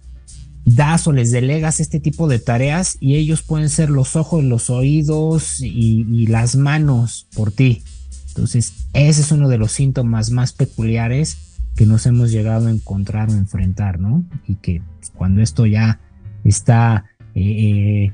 das 0.65 1.07
o 1.07 1.13
les 1.13 1.31
delegas 1.31 1.79
este 1.79 2.01
tipo 2.01 2.27
de 2.27 2.39
tareas 2.39 2.97
y 2.99 3.15
ellos 3.15 3.41
pueden 3.41 3.69
ser 3.69 3.89
los 3.89 4.17
ojos, 4.17 4.43
los 4.43 4.69
oídos 4.69 5.61
y, 5.61 6.27
las 6.27 6.57
manos 6.57 7.25
por 7.33 7.53
ti. 7.53 7.83
Entonces, 8.27 8.73
ese 8.91 9.21
es 9.21 9.31
uno 9.31 9.47
de 9.47 9.59
los 9.59 9.71
síntomas 9.71 10.29
más 10.29 10.51
peculiares 10.51 11.37
que 11.77 11.85
nos 11.85 12.05
hemos 12.05 12.31
llegado 12.31 12.67
a 12.67 12.71
encontrar 12.71 13.29
o 13.29 13.35
enfrentar, 13.35 14.01
¿no? 14.01 14.25
Y 14.45 14.55
que 14.55 14.81
cuando 15.15 15.41
esto 15.41 15.65
ya 15.67 16.01
está 16.43 17.05
eh, 17.33 17.43
eh, 17.43 18.13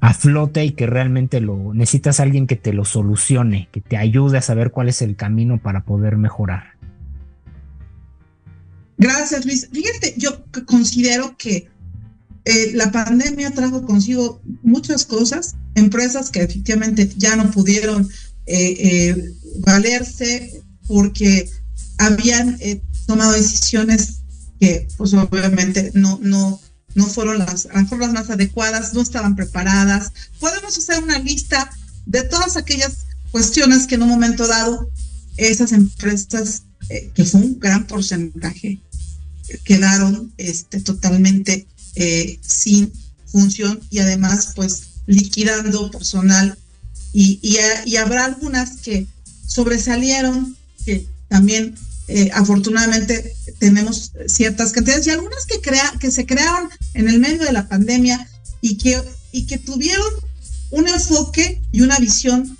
a 0.00 0.12
flote 0.12 0.66
y 0.66 0.72
que 0.72 0.86
realmente 0.86 1.40
lo 1.40 1.72
necesitas 1.72 2.20
alguien 2.20 2.46
que 2.46 2.56
te 2.56 2.74
lo 2.74 2.84
solucione, 2.84 3.70
que 3.72 3.80
te 3.80 3.96
ayude 3.96 4.36
a 4.36 4.42
saber 4.42 4.72
cuál 4.72 4.90
es 4.90 5.00
el 5.00 5.16
camino 5.16 5.56
para 5.56 5.84
poder 5.86 6.18
mejorar. 6.18 6.69
Gracias, 9.00 9.44
Luis. 9.44 9.68
Fíjate, 9.72 10.14
yo 10.16 10.44
considero 10.66 11.36
que 11.36 11.68
eh, 12.44 12.70
la 12.74 12.92
pandemia 12.92 13.50
trajo 13.50 13.84
consigo 13.84 14.40
muchas 14.62 15.04
cosas, 15.04 15.56
empresas 15.74 16.30
que 16.30 16.42
efectivamente 16.42 17.10
ya 17.16 17.34
no 17.36 17.50
pudieron 17.50 18.08
valerse 19.60 20.62
porque 20.88 21.48
habían 21.98 22.58
tomado 23.06 23.32
decisiones 23.32 24.20
que 24.60 24.86
pues 24.96 25.14
obviamente 25.14 25.90
no, 25.94 26.18
no, 26.22 26.60
no 26.94 27.06
fueron 27.06 27.38
las, 27.38 27.66
formas 27.88 28.12
más 28.12 28.30
adecuadas, 28.30 28.92
no 28.94 29.00
estaban 29.00 29.34
preparadas. 29.34 30.12
Podemos 30.38 30.76
hacer 30.76 31.02
una 31.02 31.18
lista 31.18 31.70
de 32.06 32.22
todas 32.22 32.56
aquellas 32.56 33.06
cuestiones 33.30 33.86
que 33.86 33.94
en 33.94 34.02
un 34.02 34.10
momento 34.10 34.46
dado 34.46 34.90
esas 35.36 35.72
empresas, 35.72 36.64
eh, 36.90 37.10
que 37.14 37.24
fue 37.24 37.40
un 37.40 37.58
gran 37.58 37.86
porcentaje, 37.86 38.80
quedaron 39.64 40.32
este, 40.36 40.80
totalmente 40.80 41.66
eh, 41.94 42.38
sin 42.42 42.92
función 43.26 43.80
y 43.90 43.98
además 43.98 44.52
pues 44.54 44.82
liquidando 45.06 45.90
personal 45.90 46.56
y, 47.12 47.40
y, 47.42 47.96
habrá 47.96 48.24
algunas 48.24 48.76
que 48.78 49.06
sobresalieron, 49.44 50.56
que 50.84 51.06
también 51.26 51.74
eh, 52.06 52.30
afortunadamente 52.32 53.34
tenemos 53.58 54.12
ciertas 54.26 54.70
cantidades 54.70 55.08
y 55.08 55.10
algunas 55.10 55.44
que, 55.46 55.60
crea, 55.60 55.92
que 55.98 56.12
se 56.12 56.24
crearon 56.26 56.70
en 56.94 57.08
el 57.08 57.18
medio 57.18 57.44
de 57.44 57.52
la 57.52 57.68
pandemia 57.68 58.28
y 58.60 58.76
que, 58.76 59.02
y 59.32 59.46
que 59.46 59.58
tuvieron 59.58 60.06
un 60.70 60.86
enfoque 60.86 61.60
y 61.72 61.80
una 61.80 61.98
visión 61.98 62.56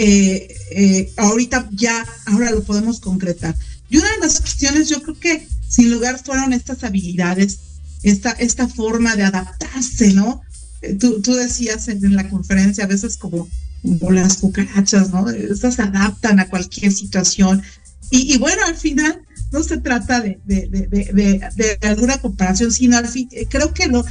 eh, 0.00 0.56
eh, 0.70 1.12
ahorita 1.16 1.68
ya, 1.72 2.06
ahora 2.26 2.52
lo 2.52 2.62
podemos 2.62 3.00
concretar. 3.00 3.56
Y 3.90 3.98
una 3.98 4.08
de 4.12 4.18
las 4.18 4.40
cuestiones 4.40 4.88
yo 4.88 5.02
creo 5.02 5.18
que 5.18 5.48
sin 5.68 5.90
lugar 5.90 6.20
fueron 6.24 6.52
estas 6.52 6.82
habilidades, 6.84 7.58
esta, 8.02 8.30
esta 8.32 8.68
forma 8.68 9.16
de 9.16 9.24
adaptarse, 9.24 10.12
¿no? 10.12 10.40
Eh, 10.82 10.94
tú, 10.94 11.20
tú 11.20 11.34
decías 11.34 11.88
en, 11.88 12.14
la 12.14 12.28
conferencia 12.28 12.84
a 12.84 12.88
veces 12.88 13.16
como, 13.16 13.48
como 13.82 14.10
las 14.10 14.38
cucarachas, 14.38 15.10
¿no? 15.10 15.28
Estas 15.30 15.74
se 15.74 15.82
adaptan 15.82 16.40
a 16.40 16.48
cualquier 16.48 16.92
situación. 16.92 17.62
Y, 18.10 18.32
y 18.32 18.38
bueno, 18.38 18.62
al 18.66 18.76
final 18.76 19.20
no 19.50 19.62
se 19.62 19.78
trata 19.78 20.20
de, 20.20 20.38
de, 20.44 21.78
alguna 21.82 22.18
comparación, 22.18 22.70
sino 22.70 22.96
al 22.98 23.08
fin, 23.08 23.28
creo 23.48 23.72
que 23.72 23.86
lo, 23.86 24.04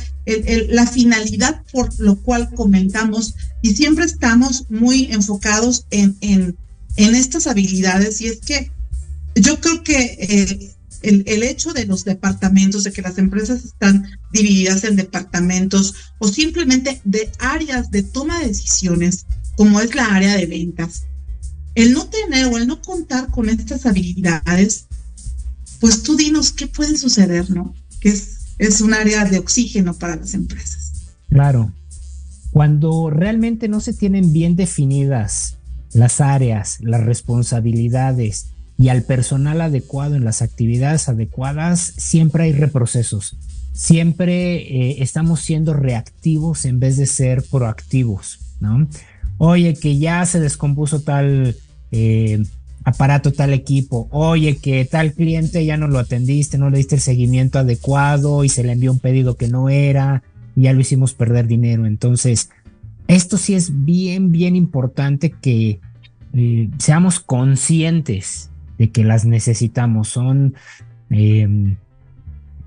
la 0.69 0.87
finalidad 0.87 1.61
por 1.71 1.97
lo 1.99 2.15
cual 2.21 2.49
comentamos 2.55 3.35
y 3.61 3.75
siempre 3.75 4.05
estamos 4.05 4.65
muy 4.69 5.11
enfocados 5.11 5.85
en, 5.91 6.17
en, 6.21 6.57
en 6.95 7.15
estas 7.15 7.45
habilidades 7.45 8.19
y 8.21 8.27
es 8.27 8.39
que 8.39 8.71
yo 9.35 9.59
creo 9.61 9.83
que 9.83 10.17
eh, 10.19 10.75
el, 11.09 11.43
hecho 11.43 11.73
de 11.73 11.85
los 11.85 12.05
departamentos, 12.05 12.83
de 12.83 12.91
que 12.91 13.01
las 13.01 13.17
empresas 13.17 13.63
están 13.63 14.05
divididas 14.31 14.83
en 14.83 14.95
departamentos 14.95 15.95
o 16.19 16.27
simplemente 16.27 17.01
de 17.03 17.31
áreas 17.39 17.91
de 17.91 18.03
toma 18.03 18.39
de 18.39 18.47
decisiones, 18.47 19.25
como 19.55 19.79
es 19.81 19.95
la 19.95 20.13
área 20.13 20.35
de 20.35 20.45
ventas, 20.45 21.05
el 21.75 21.93
no 21.93 22.07
tener 22.07 22.45
o 22.45 22.57
el 22.57 22.67
no 22.67 22.81
contar 22.81 23.29
con 23.29 23.49
estas 23.49 23.85
habilidades 23.85 24.87
pues 25.79 26.03
tú 26.03 26.15
dinos 26.15 26.51
qué 26.51 26.67
puede 26.67 26.97
suceder, 26.97 27.49
¿no? 27.49 27.73
Que 27.99 28.09
es, 28.09 28.55
es 28.57 28.81
un 28.81 28.93
área 28.93 29.25
de 29.25 29.39
oxígeno 29.39 29.93
para 29.93 30.15
las 30.15 30.33
empresas. 30.33 30.91
Claro. 31.29 31.71
Cuando 32.51 33.09
realmente 33.09 33.67
no 33.67 33.79
se 33.79 33.93
tienen 33.93 34.33
bien 34.33 34.55
definidas 34.55 35.57
las 35.93 36.21
áreas, 36.21 36.77
las 36.81 37.03
responsabilidades 37.03 38.47
y 38.77 38.89
al 38.89 39.03
personal 39.03 39.61
adecuado 39.61 40.15
en 40.15 40.23
las 40.23 40.41
actividades 40.41 41.09
adecuadas, 41.09 41.93
siempre 41.97 42.43
hay 42.43 42.53
reprocesos. 42.53 43.35
Siempre 43.73 44.55
eh, 44.55 44.97
estamos 44.99 45.41
siendo 45.41 45.73
reactivos 45.73 46.65
en 46.65 46.79
vez 46.79 46.97
de 46.97 47.05
ser 47.05 47.43
proactivos, 47.43 48.39
¿no? 48.59 48.87
Oye, 49.39 49.75
que 49.75 49.97
ya 49.97 50.25
se 50.25 50.39
descompuso 50.39 51.01
tal 51.01 51.55
eh, 51.91 52.43
aparato 52.83 53.33
tal 53.33 53.53
equipo, 53.53 54.07
oye 54.11 54.57
que 54.57 54.85
tal 54.85 55.13
cliente 55.13 55.65
ya 55.65 55.75
no 55.75 55.87
lo 55.87 55.99
atendiste, 55.99 56.57
no 56.57 56.69
le 56.69 56.77
diste 56.77 56.95
el 56.95 57.01
seguimiento 57.01 57.59
adecuado 57.59 58.45
y 58.45 58.49
se 58.49 58.63
le 58.63 58.71
envió 58.71 58.93
un 58.93 58.99
pedido 58.99 59.35
que 59.35 59.49
no 59.49 59.69
era 59.69 60.23
y 60.55 60.61
ya 60.63 60.73
lo 60.73 60.79
hicimos 60.79 61.13
perder 61.13 61.47
dinero. 61.47 61.85
Entonces, 61.85 62.49
esto 63.07 63.37
sí 63.37 63.55
es 63.55 63.83
bien, 63.83 64.31
bien 64.31 64.55
importante 64.55 65.31
que 65.31 65.79
eh, 66.33 66.69
seamos 66.77 67.19
conscientes 67.19 68.49
de 68.77 68.91
que 68.91 69.03
las 69.03 69.25
necesitamos. 69.25 70.09
Son 70.09 70.55
em, 71.09 71.77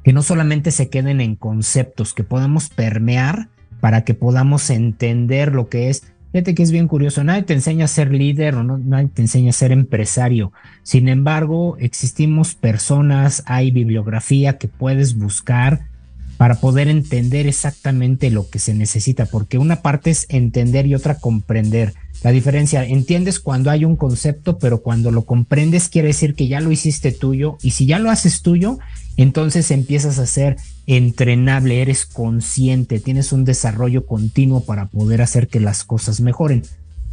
que 0.03 0.13
no 0.13 0.23
solamente 0.23 0.71
se 0.71 0.89
queden 0.89 1.21
en 1.21 1.37
conceptos, 1.37 2.15
que 2.15 2.25
podamos 2.25 2.69
permear 2.69 3.49
para 3.81 4.05
que 4.05 4.15
podamos 4.15 4.71
entender 4.71 5.55
lo 5.55 5.69
que 5.69 5.91
es 5.91 6.13
Fíjate 6.33 6.55
que 6.55 6.63
es 6.63 6.71
bien 6.71 6.87
curioso, 6.87 7.25
nadie 7.25 7.43
te 7.43 7.55
enseña 7.55 7.87
a 7.87 7.89
ser 7.89 8.13
líder 8.13 8.55
o 8.55 8.63
no, 8.63 8.79
nadie 8.79 9.09
te 9.09 9.23
enseña 9.23 9.51
a 9.51 9.53
ser 9.53 9.73
empresario. 9.73 10.53
Sin 10.85 11.09
embargo, 11.09 11.77
existimos 11.81 12.55
personas, 12.55 13.43
hay 13.47 13.73
bibliografía 13.73 14.57
que 14.57 14.69
puedes 14.69 15.19
buscar 15.19 15.89
para 16.37 16.55
poder 16.55 16.87
entender 16.87 17.49
exactamente 17.49 18.31
lo 18.31 18.49
que 18.49 18.61
se 18.61 18.75
necesita, 18.75 19.27
porque 19.27 19.59
una 19.59 19.83
parte 19.83 20.11
es 20.11 20.27
entender 20.29 20.87
y 20.87 20.95
otra 20.95 21.17
comprender. 21.17 21.95
La 22.23 22.33
diferencia, 22.33 22.85
entiendes 22.85 23.41
cuando 23.41 23.71
hay 23.71 23.85
un 23.85 23.97
concepto, 23.97 24.59
pero 24.59 24.83
cuando 24.83 25.11
lo 25.11 25.25
comprendes 25.25 25.89
quiere 25.89 26.09
decir 26.09 26.35
que 26.35 26.49
ya 26.49 26.61
lo 26.61 26.71
hiciste 26.71 27.13
tuyo 27.13 27.57
y 27.63 27.71
si 27.71 27.87
ya 27.87 27.99
lo 27.99 28.11
haces 28.11 28.43
tuyo, 28.43 28.79
entonces 29.17 29.71
empiezas 29.71 30.19
a 30.19 30.27
ser 30.27 30.57
entrenable, 30.87 31.81
eres 31.81 32.05
consciente, 32.05 33.01
tienes 33.01 33.33
un 33.33 33.45
desarrollo 33.45 34.05
continuo 34.05 34.65
para 34.65 34.87
poder 34.87 35.23
hacer 35.23 35.49
que 35.49 35.61
las 35.61 35.85
cosas 35.85 36.21
mejoren. 36.21 36.63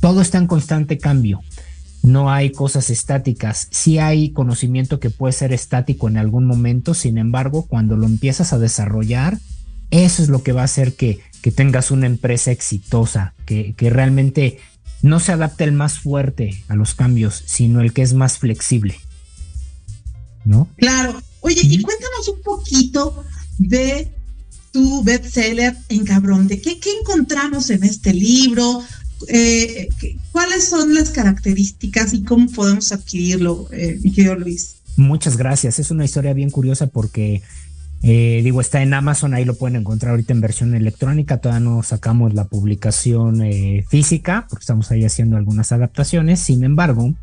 Todo 0.02 0.22
está 0.22 0.40
en 0.40 0.48
constante 0.48 0.98
cambio. 0.98 1.42
No 2.04 2.30
hay 2.30 2.52
cosas 2.52 2.90
estáticas. 2.90 3.68
Sí 3.72 4.00
hay 4.00 4.30
conocimiento 4.32 5.00
que 5.00 5.10
puede 5.10 5.34
ser 5.34 5.54
estático 5.54 6.08
en 6.08 6.18
algún 6.18 6.46
momento, 6.46 6.94
sin 6.94 7.18
embargo, 7.18 7.66
cuando 7.66 7.96
lo 7.96 8.06
empiezas 8.06 8.52
a 8.52 8.60
desarrollar, 8.60 9.38
eso 9.90 10.22
es 10.22 10.30
lo 10.30 10.44
que 10.44 10.52
va 10.52 10.62
a 10.62 10.66
hacer 10.66 10.96
que, 10.96 11.20
que 11.42 11.52
tengas 11.52 11.92
una 11.92 12.08
empresa 12.08 12.52
exitosa, 12.52 13.34
que, 13.46 13.74
que 13.74 13.90
realmente 13.90 14.60
no 15.02 15.20
se 15.20 15.32
adapte 15.32 15.64
el 15.64 15.72
más 15.72 16.00
fuerte 16.00 16.64
a 16.68 16.76
los 16.76 16.96
cambios, 16.96 17.44
sino 17.46 17.82
el 17.82 17.94
que 17.94 18.02
es 18.02 18.14
más 18.14 18.38
flexible. 18.38 19.00
¿No? 20.46 20.68
Claro. 20.78 21.22
Oye, 21.42 21.62
y 21.64 21.82
cuéntanos 21.82 22.28
un 22.30 22.42
poquito 22.42 23.24
de 23.58 24.12
tu 24.72 25.04
bestseller 25.04 25.76
en 25.90 26.06
¿De 26.48 26.62
qué, 26.62 26.80
qué 26.80 26.90
encontramos 27.02 27.70
en 27.70 27.84
este 27.84 28.14
libro? 28.14 28.84
Eh, 29.28 29.90
¿Cuáles 30.32 30.66
son 30.70 30.94
las 30.94 31.10
características 31.10 32.14
y 32.14 32.24
cómo 32.24 32.48
podemos 32.52 32.92
adquirirlo, 32.92 33.68
eh, 33.72 34.00
mi 34.04 34.12
querido 34.12 34.36
Luis? 34.36 34.76
Muchas 34.96 35.38
gracias. 35.38 35.80
Es 35.80 35.92
una 35.92 36.06
historia 36.06 36.34
bien 36.34 36.50
curiosa 36.50 36.88
porque, 36.88 37.42
eh, 38.04 38.42
digo, 38.44 38.62
está 38.62 38.82
en 38.82 38.94
Amazon, 38.94 39.34
ahí 39.34 39.46
lo 39.46 39.56
pueden 39.56 39.78
encontrar 39.78 40.12
ahorita 40.12 40.34
en 40.34 40.42
versión 40.42 40.76
electrónica. 40.76 41.38
Todavía 41.38 41.68
no 41.68 41.84
sacamos 41.84 42.34
la 42.34 42.46
publicación 42.46 43.42
eh, 43.42 43.86
física 43.90 44.46
porque 44.50 44.64
estamos 44.64 44.92
ahí 44.92 45.04
haciendo 45.04 45.38
algunas 45.38 45.72
adaptaciones. 45.72 46.40
Sin 46.40 46.64
embargo, 46.64 47.14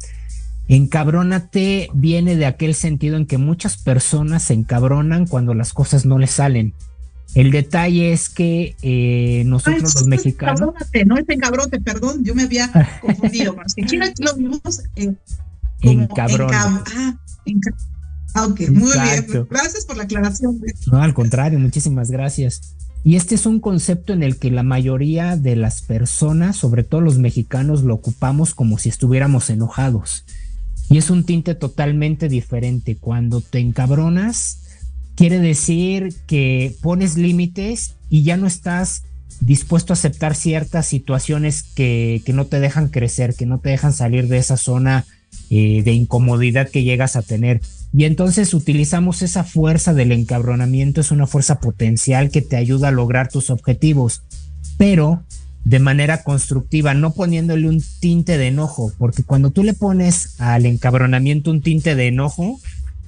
Encabrónate 0.67 1.91
viene 1.93 2.37
de 2.37 2.47
aquel 2.47 2.75
sentido 2.75 3.17
en 3.17 3.27
que 3.27 3.37
muchas 3.37 3.77
personas 3.77 4.45
se 4.45 4.55
encabronan 4.55 5.27
cuando 5.27 5.53
las 5.53 5.75
cosas 5.75 6.07
no 6.07 6.19
les 6.19 6.31
salen. 6.31 6.73
El 7.35 7.51
detalle 7.51 8.13
es 8.13 8.31
que 8.31 8.77
eh, 8.81 9.43
nosotros 9.45 9.95
los 9.95 10.07
mexicanos. 10.07 10.61
Encabrónate, 10.61 11.05
no 11.05 11.19
es 11.19 11.29
encabrote, 11.29 11.81
perdón, 11.81 12.25
yo 12.25 12.35
me 12.35 12.45
había 12.45 12.71
confundido. 13.03 13.57
lo 14.19 14.37
vimos 14.37 14.83
en. 14.97 15.19
Encabrón. 15.83 16.51
ah, 16.55 16.85
ah, 16.97 17.15
ok, 18.35 18.61
muy 18.71 18.93
bien. 18.93 19.47
Gracias 19.51 19.85
por 19.85 19.97
la 19.97 20.05
aclaración. 20.05 20.61
No, 20.91 21.03
al 21.03 21.15
contrario, 21.15 21.59
muchísimas 21.59 22.11
gracias. 22.11 22.75
Y 23.05 23.17
este 23.17 23.35
es 23.35 23.45
un 23.45 23.61
concepto 23.61 24.15
en 24.15 24.23
el 24.23 24.39
que 24.39 24.51
la 24.51 24.63
mayoría 24.63 25.37
de 25.37 25.57
las 25.57 25.83
personas, 25.83 26.57
sobre 26.57 26.85
todo 26.85 27.03
los 27.03 27.19
mexicanos, 27.19 27.83
lo 27.83 27.95
ocupamos 27.95 28.55
como 28.55 28.79
si 28.79 28.89
estuviéramos 28.89 29.51
enojados. 29.51 30.25
Y 30.89 30.99
es 30.99 31.11
un 31.11 31.25
tinte 31.25 31.55
totalmente 31.55 32.29
diferente. 32.29 32.97
Cuando 32.97 33.43
te 33.43 33.59
encabronas, 33.59 34.61
quiere 35.17 35.39
decir 35.39 36.15
que 36.27 36.75
pones 36.81 37.17
límites 37.17 37.95
y 38.09 38.23
ya 38.23 38.39
no 38.39 38.47
estás 38.47 39.03
dispuesto 39.41 39.93
a 39.93 39.95
aceptar 39.95 40.35
ciertas 40.35 40.87
situaciones 40.87 41.63
que, 41.63 42.23
que 42.25 42.33
no 42.33 42.47
te 42.47 42.61
dejan 42.61 42.89
crecer, 42.89 43.35
que 43.35 43.47
no 43.47 43.59
te 43.59 43.71
dejan 43.71 43.93
salir 43.93 44.29
de 44.29 44.39
esa 44.39 44.57
zona 44.57 45.05
eh, 45.51 45.83
de 45.83 45.93
incomodidad 45.93 46.69
que 46.69 46.85
llegas 46.85 47.17
a 47.17 47.23
tener. 47.23 47.61
Y 47.97 48.07
entonces 48.07 48.55
utilizamos 48.55 49.23
esa 49.23 49.45
fuerza 49.45 49.95
del 49.95 50.11
encabronamiento, 50.11 51.01
es 51.01 51.13
una 51.13 51.29
fuerza 51.29 51.61
potencial 51.61 52.31
que 52.31 52.43
te 52.43 52.57
ayuda 52.57 52.89
a 52.89 52.93
lograr 52.93 53.29
tus 53.29 53.51
objetivos, 53.51 54.23
pero 54.77 55.23
de 55.65 55.79
manera 55.79 56.25
constructiva, 56.25 56.93
no 56.93 57.15
poniéndole 57.15 57.69
un 57.69 57.81
tinte 58.01 58.37
de 58.37 58.49
enojo, 58.49 58.93
porque 58.99 59.23
cuando 59.23 59.51
tú 59.51 59.63
le 59.63 59.75
pones 59.75 60.41
al 60.41 60.67
encabronamiento 60.67 61.53
un 61.53 61.63
tinte 61.63 61.95
de 61.95 62.09
enojo, 62.09 62.59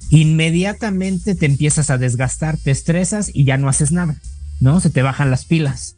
inmediatamente 0.09 1.35
te 1.35 1.47
empiezas 1.47 1.89
a 1.89 1.97
desgastar, 1.97 2.57
te 2.57 2.71
estresas 2.71 3.29
y 3.33 3.43
ya 3.43 3.57
no 3.57 3.67
haces 3.67 3.91
nada, 3.91 4.15
¿no? 4.61 4.79
Se 4.79 4.89
te 4.89 5.01
bajan 5.01 5.29
las 5.29 5.43
pilas. 5.43 5.97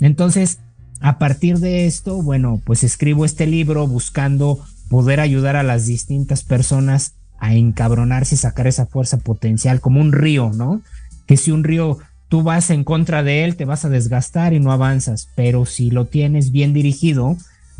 Entonces, 0.00 0.60
a 1.00 1.18
partir 1.18 1.58
de 1.58 1.86
esto, 1.86 2.22
bueno, 2.22 2.60
pues 2.64 2.84
escribo 2.84 3.26
este 3.26 3.46
libro 3.46 3.86
buscando 3.86 4.64
poder 4.88 5.20
ayudar 5.20 5.56
a 5.56 5.62
las 5.62 5.86
distintas 5.86 6.42
personas 6.42 7.14
a 7.40 7.54
encabronarse 7.54 8.36
y 8.36 8.38
sacar 8.38 8.66
esa 8.66 8.86
fuerza 8.86 9.18
potencial 9.18 9.80
como 9.80 10.00
un 10.00 10.12
río, 10.12 10.52
¿no? 10.54 10.82
Que 11.26 11.36
si 11.36 11.50
un 11.50 11.64
río 11.64 11.98
tú 12.28 12.42
vas 12.42 12.70
en 12.70 12.84
contra 12.84 13.22
de 13.22 13.44
él, 13.44 13.56
te 13.56 13.64
vas 13.64 13.84
a 13.84 13.88
desgastar 13.88 14.52
y 14.52 14.60
no 14.60 14.70
avanzas, 14.70 15.28
pero 15.34 15.66
si 15.66 15.90
lo 15.90 16.06
tienes 16.06 16.52
bien 16.52 16.72
dirigido, 16.72 17.36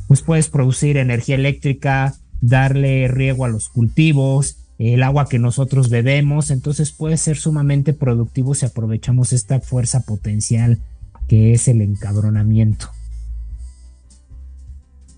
pues 0.08 0.22
puedes 0.22 0.48
producir 0.48 0.96
energía 0.96 1.36
eléctrica, 1.36 2.14
darle 2.40 3.06
riego 3.06 3.44
a 3.44 3.48
los 3.48 3.68
cultivos, 3.68 4.56
el 4.78 5.02
agua 5.02 5.28
que 5.28 5.38
nosotros 5.38 5.90
bebemos, 5.90 6.50
entonces 6.50 6.90
puede 6.90 7.18
ser 7.18 7.36
sumamente 7.36 7.92
productivo 7.92 8.54
si 8.54 8.66
aprovechamos 8.66 9.32
esta 9.32 9.60
fuerza 9.60 10.00
potencial 10.00 10.80
que 11.28 11.52
es 11.52 11.68
el 11.68 11.82
encabronamiento. 11.82 12.90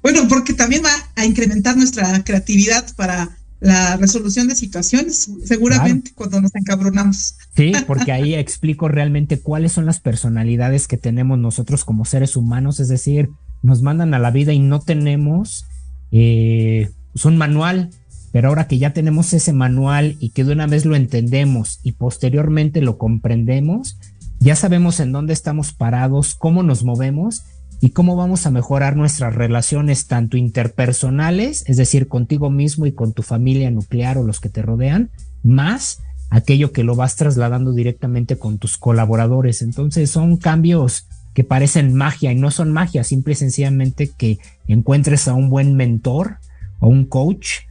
Bueno, 0.03 0.27
porque 0.29 0.53
también 0.53 0.83
va 0.85 0.93
a 1.15 1.25
incrementar 1.25 1.77
nuestra 1.77 2.23
creatividad 2.25 2.93
para 2.97 3.39
la 3.63 3.97
resolución 3.97 4.49
de 4.49 4.57
situaciones, 4.57 5.31
seguramente 5.45 6.11
cuando 6.15 6.41
nos 6.41 6.55
encabronamos. 6.55 7.37
Sí, 7.55 7.73
porque 7.87 8.11
ahí 8.11 8.35
explico 8.35 8.89
realmente 8.89 9.39
cuáles 9.39 9.73
son 9.73 9.87
las 9.87 10.01
personalidades 10.01 10.89
que 10.89 10.97
tenemos 10.97 11.39
nosotros 11.39 11.85
como 11.85 12.05
seres 12.05 12.37
humanos, 12.37 12.81
es 12.81 12.89
decir, 12.89 13.31
nos 13.63 13.81
mandan 13.81 14.15
a 14.15 14.19
la 14.19 14.33
vida 14.33 14.53
y 14.53 14.59
no 14.59 14.81
tenemos 14.81 15.65
eh, 16.11 16.91
pues, 17.13 17.25
un 17.25 17.37
manual, 17.37 17.91
pero 18.33 18.49
ahora 18.49 18.67
que 18.67 18.79
ya 18.79 18.93
tenemos 18.93 19.33
ese 19.33 19.53
manual 19.53 20.17
y 20.19 20.31
que 20.31 20.43
de 20.43 20.53
una 20.53 20.67
vez 20.67 20.85
lo 20.85 20.97
entendemos 20.97 21.79
y 21.85 21.93
posteriormente 21.93 22.83
lo 22.83 22.99
comprendemos, 22.99 23.97
ya 24.41 24.57
sabemos 24.57 24.99
en 24.99 25.13
dónde 25.13 25.35
estamos 25.35 25.73
parados, 25.73 26.35
cómo 26.35 26.65
nos 26.65 26.83
movemos 26.83 27.43
y 27.83 27.91
cómo 27.91 28.15
vamos 28.15 28.47
a 28.47 28.53
mejorar 28.53 28.97
nuestras 28.97 29.35
relaciones 29.35 30.07
tanto 30.07 30.37
interpersonales, 30.37 31.65
es 31.67 31.77
decir, 31.77 32.07
contigo 32.07 32.49
mismo 32.49 32.87
y 32.87 32.93
con 32.93 33.13
tu 33.13 33.25
familia 33.25 33.73
nuclear 33.73 34.19
o 34.19 34.23
los 34.23 34.39
que 34.39 34.49
te 34.49 34.63
rodean, 34.63 35.11
más 35.43 36.01
aquello 36.31 36.71
que 36.71 36.85
lo 36.85 36.95
vas 36.95 37.17
trasladando 37.17 37.73
directamente 37.73 38.37
con 38.37 38.59
tus 38.59 38.79
colaboradores. 38.79 39.63
Entonces 39.63 40.13
son 40.13 40.37
cambios 40.37 41.09
que 41.35 41.43
parecen 41.43 41.93
magia 41.93 42.31
y 42.31 42.37
no 42.37 42.53
son 42.53 42.71
magia, 42.71 43.03
simple 43.03 43.33
y 43.33 43.37
sencillamente 43.37 44.13
que 44.17 44.39
encuentres 44.69 45.27
a 45.27 45.35
un 45.35 45.51
buen 45.51 45.75
mentor 45.75 46.37
o 46.79 46.87
un 46.87 47.05
coach 47.05 47.63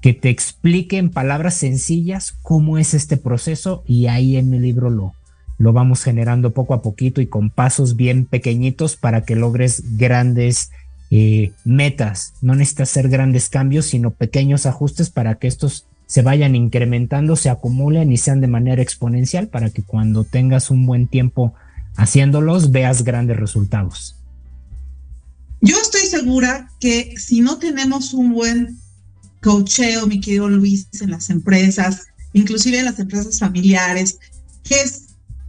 que 0.00 0.14
te 0.14 0.30
explique 0.30 0.96
en 0.96 1.10
palabras 1.10 1.54
sencillas 1.54 2.36
cómo 2.40 2.78
es 2.78 2.94
este 2.94 3.16
proceso 3.16 3.82
y 3.84 4.06
ahí 4.06 4.36
en 4.36 4.54
el 4.54 4.62
libro 4.62 4.90
lo, 4.90 5.15
lo 5.58 5.72
vamos 5.72 6.02
generando 6.02 6.52
poco 6.52 6.74
a 6.74 6.82
poquito 6.82 7.20
y 7.20 7.26
con 7.26 7.50
pasos 7.50 7.96
bien 7.96 8.26
pequeñitos 8.26 8.96
para 8.96 9.24
que 9.24 9.36
logres 9.36 9.96
grandes 9.96 10.70
eh, 11.10 11.52
metas. 11.64 12.34
No 12.42 12.54
necesitas 12.54 12.90
hacer 12.90 13.08
grandes 13.08 13.48
cambios, 13.48 13.86
sino 13.86 14.10
pequeños 14.10 14.66
ajustes 14.66 15.10
para 15.10 15.36
que 15.36 15.46
estos 15.46 15.86
se 16.06 16.22
vayan 16.22 16.54
incrementando, 16.54 17.36
se 17.36 17.50
acumulen 17.50 18.12
y 18.12 18.16
sean 18.16 18.40
de 18.40 18.46
manera 18.46 18.82
exponencial 18.82 19.48
para 19.48 19.70
que 19.70 19.82
cuando 19.82 20.24
tengas 20.24 20.70
un 20.70 20.86
buen 20.86 21.08
tiempo 21.08 21.54
haciéndolos 21.96 22.70
veas 22.70 23.02
grandes 23.02 23.38
resultados. 23.38 24.16
Yo 25.60 25.76
estoy 25.80 26.02
segura 26.02 26.70
que 26.78 27.14
si 27.16 27.40
no 27.40 27.58
tenemos 27.58 28.12
un 28.12 28.34
buen 28.34 28.78
cocheo, 29.42 30.06
mi 30.06 30.20
querido 30.20 30.48
Luis, 30.48 30.86
en 31.00 31.10
las 31.10 31.30
empresas, 31.30 32.02
inclusive 32.32 32.78
en 32.78 32.84
las 32.84 32.98
empresas 32.98 33.38
familiares, 33.38 34.18
que 34.62 34.80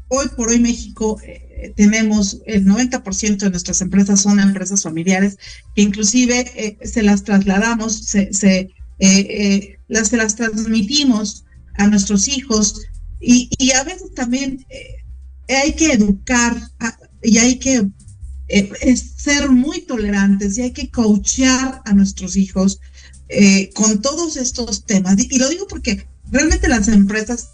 hoy 0.09 0.27
por 0.35 0.49
hoy 0.49 0.59
México 0.59 1.19
eh, 1.23 1.73
tenemos 1.75 2.41
el 2.45 2.65
90% 2.65 3.37
de 3.37 3.49
nuestras 3.49 3.81
empresas 3.81 4.21
son 4.21 4.39
empresas 4.39 4.83
familiares, 4.83 5.37
que 5.75 5.81
inclusive 5.81 6.51
eh, 6.55 6.77
se 6.87 7.01
las 7.03 7.23
trasladamos, 7.23 7.97
se, 7.97 8.69
eh, 8.99 9.79
las, 9.87 10.09
se 10.09 10.17
las 10.17 10.35
transmitimos 10.35 11.45
a 11.75 11.87
nuestros 11.87 12.27
hijos 12.27 12.81
y, 13.19 13.49
a 13.71 13.83
veces 13.83 14.13
también 14.13 14.65
hay 15.49 15.73
que 15.73 15.93
educar 15.93 16.55
y 17.23 17.37
hay 17.39 17.57
que 17.57 17.87
ser 18.95 19.49
muy 19.49 19.81
tolerantes 19.81 20.57
y 20.57 20.61
hay 20.61 20.71
que 20.71 20.89
coachear 20.89 21.81
a 21.85 21.93
nuestros 21.93 22.35
hijos 22.35 22.79
con 23.73 24.01
todos 24.01 24.37
estos 24.37 24.85
temas. 24.85 25.15
Y 25.17 25.37
lo 25.37 25.49
digo 25.49 25.67
porque 25.67 26.07
realmente 26.31 26.67
las 26.67 26.87
empresas, 26.87 27.49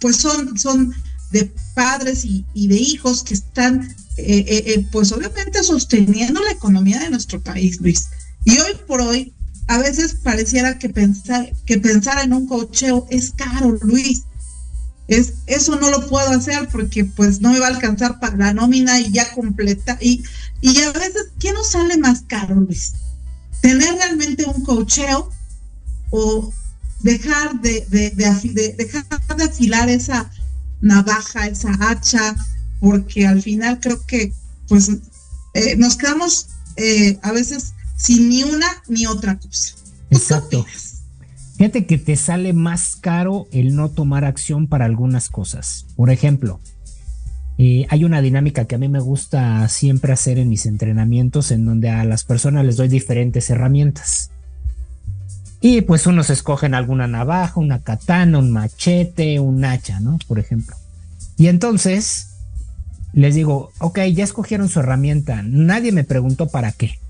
pues 0.00 0.16
son, 0.16 0.58
son 0.58 0.94
de 1.30 1.52
padres 1.74 2.24
y, 2.24 2.44
de 2.54 2.76
hijos 2.76 3.22
que 3.22 3.34
están, 3.34 3.94
eh, 4.16 4.86
pues 4.92 5.12
obviamente 5.12 5.62
sosteniendo 5.62 6.40
la 6.42 6.52
economía 6.52 6.98
de 6.98 7.10
nuestro 7.10 7.42
país, 7.42 7.80
Luis. 7.80 8.08
Y 8.44 8.58
hoy 8.58 8.72
por 8.86 9.00
hoy, 9.00 9.34
a 9.66 9.78
veces 9.78 10.16
pareciera 10.22 10.78
que 10.78 10.88
pensar, 10.88 11.52
que 11.64 11.78
pensar 11.78 12.24
en 12.24 12.32
un 12.32 12.46
cocheo 12.46 13.06
es 13.10 13.32
caro, 13.32 13.76
Luis. 13.82 14.22
Es, 15.08 15.34
eso 15.46 15.76
no 15.76 15.90
lo 15.90 16.08
puedo 16.08 16.30
hacer 16.30 16.68
porque 16.70 17.04
pues 17.04 17.40
no 17.40 17.52
me 17.52 17.60
va 17.60 17.66
a 17.66 17.70
alcanzar 17.70 18.18
para 18.18 18.36
la 18.36 18.54
nómina 18.54 19.00
y 19.00 19.12
ya 19.12 19.32
completa. 19.32 19.98
Y, 20.00 20.22
y 20.60 20.80
a 20.82 20.92
veces, 20.92 21.28
¿qué 21.38 21.52
nos 21.52 21.70
sale 21.70 21.96
más 21.96 22.22
caro, 22.28 22.54
Luis? 22.54 22.92
tener 23.66 23.94
realmente 23.94 24.44
un 24.44 24.62
cocheo 24.62 25.30
o 26.10 26.52
dejar 27.00 27.60
de, 27.60 27.84
dejar 28.76 29.04
de 29.36 29.44
afilar 29.44 29.88
esa 29.88 30.30
navaja, 30.80 31.46
esa 31.46 31.76
hacha, 31.80 32.36
porque 32.80 33.26
al 33.26 33.42
final 33.42 33.80
creo 33.80 34.04
que 34.06 34.32
pues 34.68 34.90
eh, 35.54 35.76
nos 35.76 35.96
quedamos 35.96 36.48
eh, 36.76 37.18
a 37.22 37.32
veces 37.32 37.74
sin 37.96 38.28
ni 38.28 38.42
una 38.42 38.66
ni 38.88 39.06
otra 39.06 39.38
cosa. 39.38 39.74
Exacto. 40.10 40.66
Fíjate 41.56 41.86
que 41.86 41.96
te 41.96 42.16
sale 42.16 42.52
más 42.52 42.96
caro 42.96 43.48
el 43.50 43.74
no 43.74 43.88
tomar 43.88 44.24
acción 44.24 44.66
para 44.66 44.84
algunas 44.84 45.30
cosas. 45.30 45.86
Por 45.96 46.10
ejemplo, 46.10 46.60
eh, 47.56 47.86
hay 47.88 48.04
una 48.04 48.20
dinámica 48.20 48.66
que 48.66 48.74
a 48.74 48.78
mí 48.78 48.88
me 48.88 49.00
gusta 49.00 49.66
siempre 49.68 50.12
hacer 50.12 50.38
en 50.38 50.50
mis 50.50 50.66
entrenamientos 50.66 51.50
en 51.50 51.64
donde 51.64 51.88
a 51.88 52.04
las 52.04 52.24
personas 52.24 52.66
les 52.66 52.76
doy 52.76 52.88
diferentes 52.88 53.48
herramientas. 53.48 54.30
Y 55.68 55.80
pues 55.80 56.06
unos 56.06 56.30
escogen 56.30 56.74
alguna 56.74 57.08
navaja, 57.08 57.58
una 57.58 57.80
katana, 57.80 58.38
un 58.38 58.52
machete, 58.52 59.40
un 59.40 59.64
hacha, 59.64 59.98
¿no? 59.98 60.16
Por 60.28 60.38
ejemplo. 60.38 60.76
Y 61.36 61.48
entonces 61.48 62.28
les 63.12 63.34
digo, 63.34 63.72
ok, 63.80 63.98
ya 64.14 64.22
escogieron 64.22 64.68
su 64.68 64.78
herramienta, 64.78 65.42
nadie 65.42 65.90
me 65.90 66.04
preguntó 66.04 66.46
para 66.46 66.70
qué. 66.70 67.00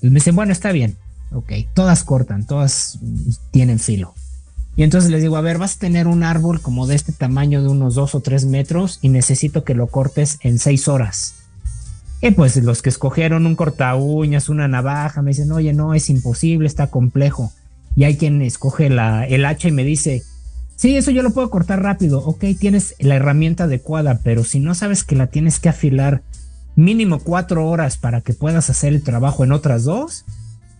Me 0.00 0.08
dicen, 0.08 0.34
bueno, 0.34 0.50
está 0.50 0.72
bien, 0.72 0.96
ok, 1.30 1.52
todas 1.74 2.04
cortan, 2.04 2.46
todas 2.46 3.00
tienen 3.50 3.78
filo. 3.78 4.14
Y 4.74 4.82
entonces 4.82 5.10
les 5.10 5.20
digo, 5.20 5.36
a 5.36 5.42
ver, 5.42 5.58
vas 5.58 5.76
a 5.76 5.80
tener 5.80 6.06
un 6.06 6.22
árbol 6.22 6.62
como 6.62 6.86
de 6.86 6.94
este 6.94 7.12
tamaño 7.12 7.60
de 7.60 7.68
unos 7.68 7.96
dos 7.96 8.14
o 8.14 8.20
tres 8.20 8.46
metros 8.46 8.98
y 9.02 9.10
necesito 9.10 9.64
que 9.64 9.74
lo 9.74 9.88
cortes 9.88 10.38
en 10.40 10.58
seis 10.58 10.88
horas. 10.88 11.34
Y 12.22 12.30
pues 12.30 12.56
los 12.56 12.80
que 12.80 12.88
escogieron 12.88 13.44
un 13.44 13.56
corta 13.56 13.94
uñas, 13.94 14.48
una 14.48 14.68
navaja, 14.68 15.20
me 15.20 15.32
dicen, 15.32 15.52
oye, 15.52 15.74
no, 15.74 15.92
es 15.92 16.08
imposible, 16.08 16.66
está 16.66 16.86
complejo. 16.86 17.52
Y 17.98 18.04
hay 18.04 18.16
quien 18.16 18.42
escoge 18.42 18.90
la, 18.90 19.26
el 19.26 19.44
hacha 19.44 19.66
y 19.66 19.72
me 19.72 19.82
dice, 19.82 20.22
sí, 20.76 20.94
eso 20.94 21.10
yo 21.10 21.24
lo 21.24 21.32
puedo 21.32 21.50
cortar 21.50 21.82
rápido. 21.82 22.20
Ok, 22.24 22.44
tienes 22.56 22.94
la 23.00 23.16
herramienta 23.16 23.64
adecuada, 23.64 24.20
pero 24.22 24.44
si 24.44 24.60
no 24.60 24.76
sabes 24.76 25.02
que 25.02 25.16
la 25.16 25.26
tienes 25.26 25.58
que 25.58 25.68
afilar 25.68 26.22
mínimo 26.76 27.18
cuatro 27.18 27.68
horas 27.68 27.96
para 27.96 28.20
que 28.20 28.34
puedas 28.34 28.70
hacer 28.70 28.92
el 28.92 29.02
trabajo 29.02 29.42
en 29.42 29.50
otras 29.50 29.82
dos, 29.82 30.24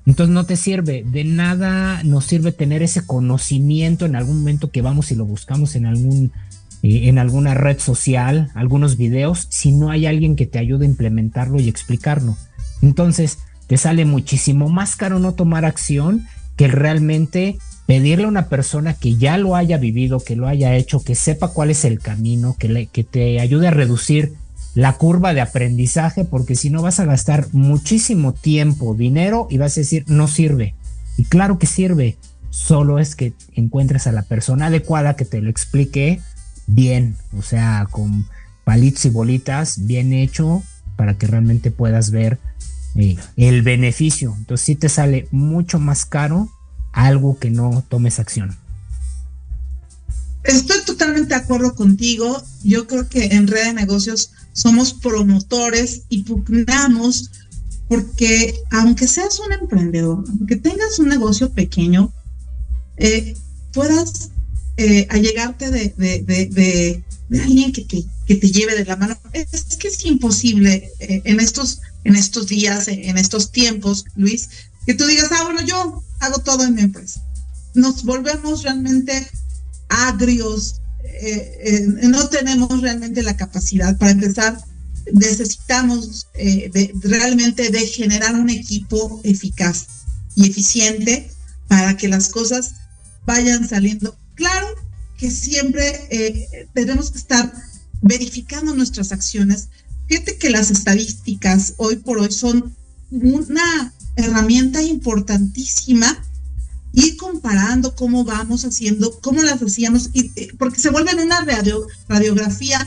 entonces 0.07 0.33
no 0.33 0.47
te 0.47 0.55
sirve, 0.55 1.03
de 1.05 1.25
nada 1.25 2.05
nos 2.05 2.25
sirve 2.25 2.53
tener 2.53 2.85
ese 2.85 3.05
conocimiento 3.05 4.07
en 4.07 4.15
algún 4.15 4.39
momento 4.39 4.71
que 4.71 4.81
vamos 4.81 5.11
y 5.11 5.17
lo 5.17 5.25
buscamos 5.25 5.75
en 5.75 5.87
algún 5.87 6.31
eh, 6.85 7.09
en 7.09 7.19
alguna 7.19 7.55
red 7.55 7.81
social, 7.81 8.53
algunos 8.55 8.97
videos, 8.97 9.49
si 9.51 9.73
no 9.73 9.91
hay 9.91 10.07
alguien 10.07 10.37
que 10.37 10.47
te 10.47 10.61
ayude 10.61 10.87
a 10.87 10.89
implementarlo 10.89 11.61
y 11.61 11.69
explicarlo. 11.69 12.37
Entonces 12.81 13.39
te 13.67 13.77
sale 13.77 14.05
muchísimo 14.05 14.69
más 14.69 14.95
caro 14.95 15.19
no 15.19 15.33
tomar 15.35 15.65
acción 15.65 16.29
que 16.59 16.67
realmente 16.67 17.57
pedirle 17.87 18.25
a 18.25 18.29
una 18.29 18.49
persona 18.49 18.93
que 18.93 19.17
ya 19.17 19.39
lo 19.39 19.57
haya 19.57 19.79
vivido, 19.79 20.19
que 20.21 20.37
lo 20.37 20.49
haya 20.49 20.75
hecho, 20.75 21.03
que 21.03 21.15
sepa 21.15 21.49
cuál 21.49 21.71
es 21.71 21.85
el 21.85 22.01
camino, 22.01 22.57
que, 22.59 22.89
te 23.11 23.41
ayude 23.41 23.69
a 23.69 23.71
reducir 23.71 24.35
la 24.75 24.95
curva 24.95 25.33
de 25.33 25.41
aprendizaje, 25.41 26.25
porque 26.25 26.57
si 26.57 26.69
no 26.69 26.83
vas 26.83 26.99
a 26.99 27.07
gastar 27.07 27.47
muchísimo 27.53 28.35
tiempo, 28.35 28.95
dinero 28.95 29.47
y 29.49 29.59
vas 29.59 29.77
a 29.77 29.81
decir, 29.81 30.05
no 30.09 30.27
sirve. 30.27 30.75
Y 31.17 31.25
claro 31.25 31.59
que 31.59 31.67
sirve, 31.67 32.19
solo 32.51 32.99
es 32.99 33.15
que 33.15 33.33
encuentres 33.55 34.09
a 34.09 34.13
la 34.13 34.23
persona 34.23 34.67
adecuada 34.67 35.15
que 35.15 35.25
te 35.25 35.41
lo 35.41 35.49
explique 35.49 36.21
bien, 36.67 37.17
o 37.39 37.43
sea, 37.43 37.87
con 37.89 38.27
palitos 38.65 39.05
y 39.05 39.11
bolitas, 39.11 39.87
bien 39.87 40.13
hecho, 40.13 40.63
para 40.97 41.15
que 41.15 41.29
realmente 41.29 41.71
puedas 41.71 42.11
ver 42.11 42.39
el 42.95 43.63
beneficio. 43.63 44.35
Entonces 44.37 44.65
sí 44.65 44.75
te 44.75 44.89
sale 44.89 45.29
mucho 45.31 45.79
más 45.79 46.05
caro 46.05 46.51
algo 46.93 47.39
que 47.39 47.51
no 47.51 47.85
tomes 47.89 48.19
acción. 48.19 48.57
Estoy 50.45 50.79
totalmente 50.85 51.35
de 51.35 51.41
acuerdo 51.41 51.75
contigo. 51.75 52.43
Yo 52.65 52.87
creo 52.87 53.09
que 53.09 53.27
en 53.27 53.47
Red 53.47 53.67
de 53.67 53.75
Negocios 53.75 54.33
somos 54.53 54.95
promotores 54.95 56.03
y 56.09 56.23
pugnamos 56.23 57.31
porque 57.89 58.55
aunque 58.71 59.09
seas 59.09 59.41
un 59.41 59.53
emprendedor, 59.53 60.25
aunque 60.29 60.57
tengas 60.57 60.99
un 60.99 61.09
negocio 61.09 61.51
pequeño, 61.53 62.13
eh, 62.97 63.35
puedas 63.73 64.31
eh, 64.77 65.07
allegarte 65.11 65.71
de, 65.71 65.95
de, 65.97 67.03
alguien 67.31 67.73
que 67.73 67.83
te, 67.83 68.05
que 68.27 68.37
te, 68.37 68.51
lleve 68.51 68.75
de 68.77 68.85
la 68.85 68.97
mano. 68.97 69.19
Es, 69.33 69.77
que 69.77 69.89
es 69.89 70.05
imposible 70.05 70.91
eh, 71.01 71.23
en, 71.25 71.41
estos, 71.41 71.81
en 72.05 72.17
estos 72.17 72.47
días, 72.47 72.89
en 72.89 73.19
estos 73.19 73.53
tiempos, 73.53 74.05
Luis, 74.17 74.49
que 74.87 74.95
tú 74.95 75.07
digas, 75.07 75.29
ah, 75.33 75.45
bueno, 75.45 75.61
yo 75.67 76.03
hago 76.21 76.39
todo 76.39 76.65
en 76.65 76.75
mi 76.75 76.83
empresa. 76.83 77.23
nos 77.75 78.05
volvemos 78.05 78.63
realmente 78.63 79.29
agrios, 79.89 80.81
eh, 81.05 81.59
eh, 81.63 82.09
no 82.09 82.29
tenemos 82.29 82.81
realmente 82.81 83.23
la 83.23 83.37
capacidad. 83.37 83.97
Para 83.99 84.13
empezar, 84.13 84.59
necesitamos 85.13 86.29
eh, 86.35 86.71
de, 86.73 86.93
realmente 87.03 87.71
de 87.71 87.87
generar 87.87 88.35
un 88.35 88.51
equipo 88.51 89.21
eficaz 89.25 89.87
y 90.35 90.49
eficiente 90.49 91.31
para 91.67 91.97
que 91.97 92.09
las 92.09 92.29
cosas 92.29 92.75
vayan 93.27 93.69
saliendo. 93.69 94.17
Claro 94.35 94.68
que 95.19 95.31
siempre 95.31 96.49
tenemos 96.73 97.11
que 97.11 97.19
estar 97.19 97.53
verificando 98.01 98.75
nuestras 98.75 99.13
acciones. 99.13 99.69
Fíjate 100.07 100.39
que 100.39 100.49
las 100.49 100.71
estadísticas 100.71 101.75
hoy 101.77 101.97
por 101.97 102.19
hoy 102.19 102.31
son 102.31 102.75
una 103.11 103.93
herramienta 104.17 104.83
importantísima 104.83 106.23
ir 106.93 107.17
comparando 107.17 107.95
cómo 107.95 108.25
vamos 108.25 108.65
haciendo, 108.65 109.21
cómo 109.21 109.43
las 109.43 109.63
hacíamos, 109.63 110.11
eh, 110.15 110.49
porque 110.59 110.81
se 110.81 110.91
vuelven 110.91 111.21
una 111.21 111.45
radio, 111.45 111.87
radiografía 112.09 112.85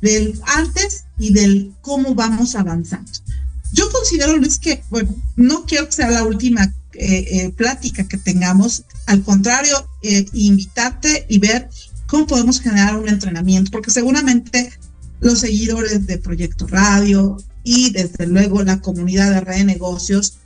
del 0.00 0.40
antes 0.46 1.04
y 1.18 1.32
del 1.32 1.72
cómo 1.80 2.14
vamos 2.14 2.54
avanzando. 2.54 3.10
Yo 3.72 3.90
considero, 3.90 4.36
Luis, 4.36 4.58
que, 4.58 4.82
bueno, 4.90 5.14
no 5.36 5.64
quiero 5.64 5.86
que 5.86 5.92
sea 5.92 6.10
la 6.10 6.24
última 6.24 6.72
eh, 7.00 7.26
eh, 7.30 7.50
plática 7.56 8.06
que 8.06 8.18
tengamos, 8.18 8.84
al 9.06 9.22
contrario, 9.22 9.88
invitarte 10.32 11.26
y 11.28 11.38
ver 11.38 11.68
cómo 12.06 12.26
podemos 12.26 12.60
generar 12.60 12.98
un 12.98 13.08
entrenamiento, 13.08 13.70
porque 13.70 13.90
seguramente 13.90 14.70
los 15.20 15.40
seguidores 15.40 16.06
de 16.06 16.18
Proyecto 16.18 16.66
Radio 16.66 17.36
y 17.62 17.90
desde 17.90 18.26
luego 18.26 18.62
la 18.62 18.80
comunidad 18.80 19.30
de 19.30 19.40
red 19.40 19.58
de 19.58 19.64
negocios 19.64 20.38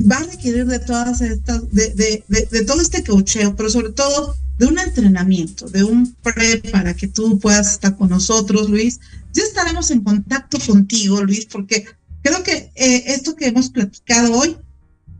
va 0.00 0.16
a 0.16 0.24
requerir 0.24 0.66
de 0.66 0.78
todas 0.78 1.20
estas, 1.20 1.62
de, 1.70 2.24
todo 2.66 2.80
este 2.80 3.02
cocheo, 3.04 3.56
pero 3.56 3.70
sobre 3.70 3.92
todo 3.92 4.36
de 4.58 4.66
un 4.66 4.78
entrenamiento, 4.78 5.68
de 5.68 5.84
un 5.84 6.14
pre 6.22 6.58
para 6.70 6.94
que 6.94 7.08
tú 7.08 7.38
puedas 7.38 7.72
estar 7.72 7.96
con 7.96 8.08
nosotros, 8.08 8.70
Luis. 8.70 9.00
Ya 9.32 9.42
estaremos 9.42 9.90
en 9.90 10.02
contacto 10.02 10.58
contigo, 10.58 11.22
Luis, 11.22 11.46
porque 11.46 11.86
creo 12.22 12.42
que 12.42 12.70
eh, 12.74 13.04
esto 13.08 13.36
que 13.36 13.46
hemos 13.46 13.70
platicado 13.70 14.32
hoy 14.32 14.56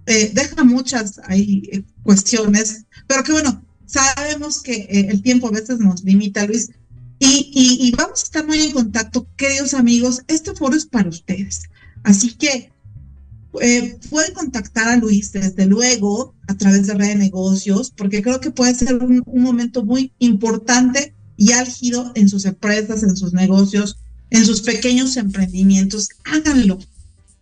eh, 0.07 0.31
deja 0.35 0.65
muchas 0.65 1.21
ahí 1.25 1.63
eh, 1.73 1.83
cuestiones, 2.03 2.85
pero 3.07 3.23
que 3.23 3.33
bueno, 3.33 3.63
sabemos 3.87 4.63
que 4.63 4.87
el 4.91 5.23
tiempo 5.23 5.49
a 5.49 5.53
veces 5.53 5.79
nos 5.79 6.03
limita, 6.05 6.47
Luis, 6.47 6.71
y, 7.19 7.79
y, 7.81 7.91
vamos 7.93 8.21
a 8.21 8.25
estar 8.25 8.47
muy 8.47 8.61
en 8.61 8.73
contacto, 8.73 9.27
queridos 9.37 9.73
amigos. 9.73 10.23
Este 10.29 10.55
foro 10.55 10.77
es 10.77 10.85
para 10.85 11.09
ustedes. 11.09 11.63
Así 12.03 12.35
que 12.35 12.71
eh, 13.61 13.99
pueden 14.11 14.35
contactar 14.35 14.89
a 14.89 14.97
Luis 14.97 15.33
desde 15.33 15.67
luego 15.67 16.35
a 16.47 16.57
través 16.57 16.87
de 16.87 16.95
red 16.95 17.09
de 17.09 17.15
negocios, 17.17 17.93
porque 17.97 18.23
creo 18.23 18.41
que 18.41 18.51
puede 18.51 18.75
ser 18.75 18.97
un, 18.97 19.23
momento 19.27 19.85
muy 19.85 20.13
importante 20.19 21.15
y 21.37 21.53
álgido 21.53 22.13
en 22.15 22.29
sus 22.29 22.45
empresas, 22.45 23.03
en 23.03 23.17
sus 23.17 23.33
negocios, 23.33 23.99
en 24.31 24.45
sus 24.45 24.63
pequeños 24.63 25.17
emprendimientos. 25.17 26.09
Háganlo. 26.25 26.79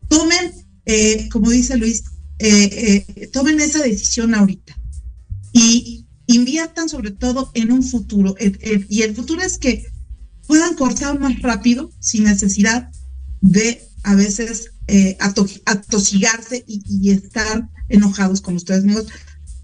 Tomen, 0.08 0.52
eh, 0.86 1.28
como 1.32 1.50
dice 1.50 1.76
Luis, 1.76 2.04
eh, 2.38 3.30
tomen 3.32 3.60
esa 3.60 3.82
decisión 3.82 4.34
ahorita 4.34 4.76
y 5.52 6.06
inviertan 6.26 6.88
sobre 6.88 7.10
todo 7.10 7.50
en 7.54 7.72
un 7.72 7.82
futuro. 7.82 8.34
y 8.88 9.02
el 9.02 9.14
futuro 9.14 9.42
es 9.42 9.58
que 9.58 9.86
puedan 10.46 10.74
cortar 10.74 11.18
más 11.18 11.40
rápido 11.40 11.90
sin 12.00 12.24
necesidad 12.24 12.90
de 13.40 13.82
a 14.02 14.14
veces 14.14 14.72
eh, 14.86 15.16
atosigarse 15.64 16.64
y, 16.66 17.10
estar 17.10 17.68
enojados 17.88 18.40
con 18.40 18.54
ustedes 18.54 18.84
mismos. 18.84 19.06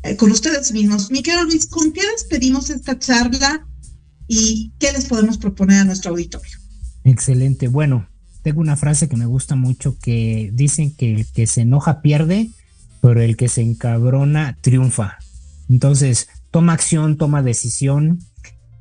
Eh, 0.02 0.16
con 0.16 0.30
ustedes 0.32 0.72
mismos. 0.72 1.10
Mi 1.10 1.22
querido 1.22 1.44
Luis, 1.44 1.66
¿con 1.66 1.92
qué 1.92 2.00
despedimos 2.12 2.70
esta 2.70 2.98
charla 2.98 3.66
y 4.26 4.72
qué 4.78 4.92
les 4.92 5.04
podemos 5.04 5.36
proponer 5.36 5.80
a 5.80 5.84
nuestro 5.84 6.12
auditorio? 6.12 6.58
Excelente. 7.04 7.68
Bueno, 7.68 8.08
tengo 8.42 8.62
una 8.62 8.76
frase 8.76 9.10
que 9.10 9.16
me 9.16 9.26
gusta 9.26 9.56
mucho 9.56 9.98
que 9.98 10.50
dicen 10.54 10.94
que 10.96 11.14
el 11.16 11.26
que 11.26 11.46
se 11.46 11.62
enoja 11.62 12.00
pierde, 12.00 12.48
pero 13.00 13.20
el 13.20 13.36
que 13.36 13.48
se 13.48 13.62
encabrona 13.62 14.56
triunfa. 14.60 15.18
Entonces, 15.68 16.28
toma 16.50 16.72
acción, 16.72 17.16
toma 17.16 17.42
decisión, 17.42 18.20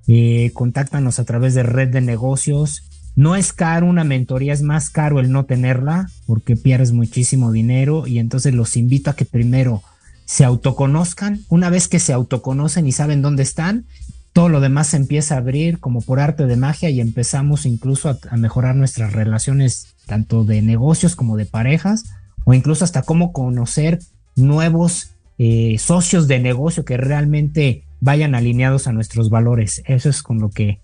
eh, 0.07 0.51
contáctanos 0.53 1.19
a 1.19 1.25
través 1.25 1.53
de 1.53 1.63
red 1.63 1.89
de 1.89 2.01
negocios, 2.01 2.83
no 3.15 3.35
es 3.35 3.51
caro 3.51 3.85
una 3.85 4.03
mentoría, 4.03 4.53
es 4.53 4.61
más 4.61 4.89
caro 4.89 5.19
el 5.19 5.31
no 5.31 5.45
tenerla 5.45 6.09
porque 6.25 6.55
pierdes 6.55 6.93
muchísimo 6.93 7.51
dinero 7.51 8.07
y 8.07 8.17
entonces 8.17 8.53
los 8.53 8.77
invito 8.77 9.09
a 9.09 9.15
que 9.15 9.25
primero 9.25 9.83
se 10.23 10.45
autoconozcan. 10.45 11.41
Una 11.49 11.69
vez 11.69 11.87
que 11.87 11.99
se 11.99 12.13
autoconocen 12.13 12.87
y 12.87 12.91
saben 12.91 13.21
dónde 13.21 13.43
están, 13.43 13.85
todo 14.31 14.47
lo 14.47 14.61
demás 14.61 14.87
se 14.87 14.97
empieza 14.97 15.35
a 15.35 15.39
abrir 15.39 15.79
como 15.79 16.01
por 16.01 16.19
arte 16.19 16.45
de 16.45 16.55
magia 16.55 16.89
y 16.89 17.01
empezamos 17.01 17.65
incluso 17.65 18.09
a, 18.09 18.37
mejorar 18.37 18.75
nuestras 18.75 19.11
relaciones 19.11 19.95
tanto 20.05 20.45
de 20.45 20.61
negocios 20.61 21.15
como 21.15 21.35
de 21.35 21.45
parejas 21.45 22.05
o 22.45 22.53
incluso 22.53 22.83
hasta 22.83 23.01
cómo 23.01 23.33
conocer 23.33 23.99
nuevos 24.35 25.11
eh, 25.37 25.77
socios 25.79 26.27
de 26.27 26.39
negocio 26.39 26.85
que 26.85 26.97
realmente 26.97 27.83
vayan 28.01 28.35
alineados 28.35 28.87
a 28.87 28.91
nuestros 28.91 29.29
valores. 29.29 29.81
Eso 29.85 30.09
es 30.09 30.23
con 30.23 30.39
lo 30.39 30.49
que 30.49 30.81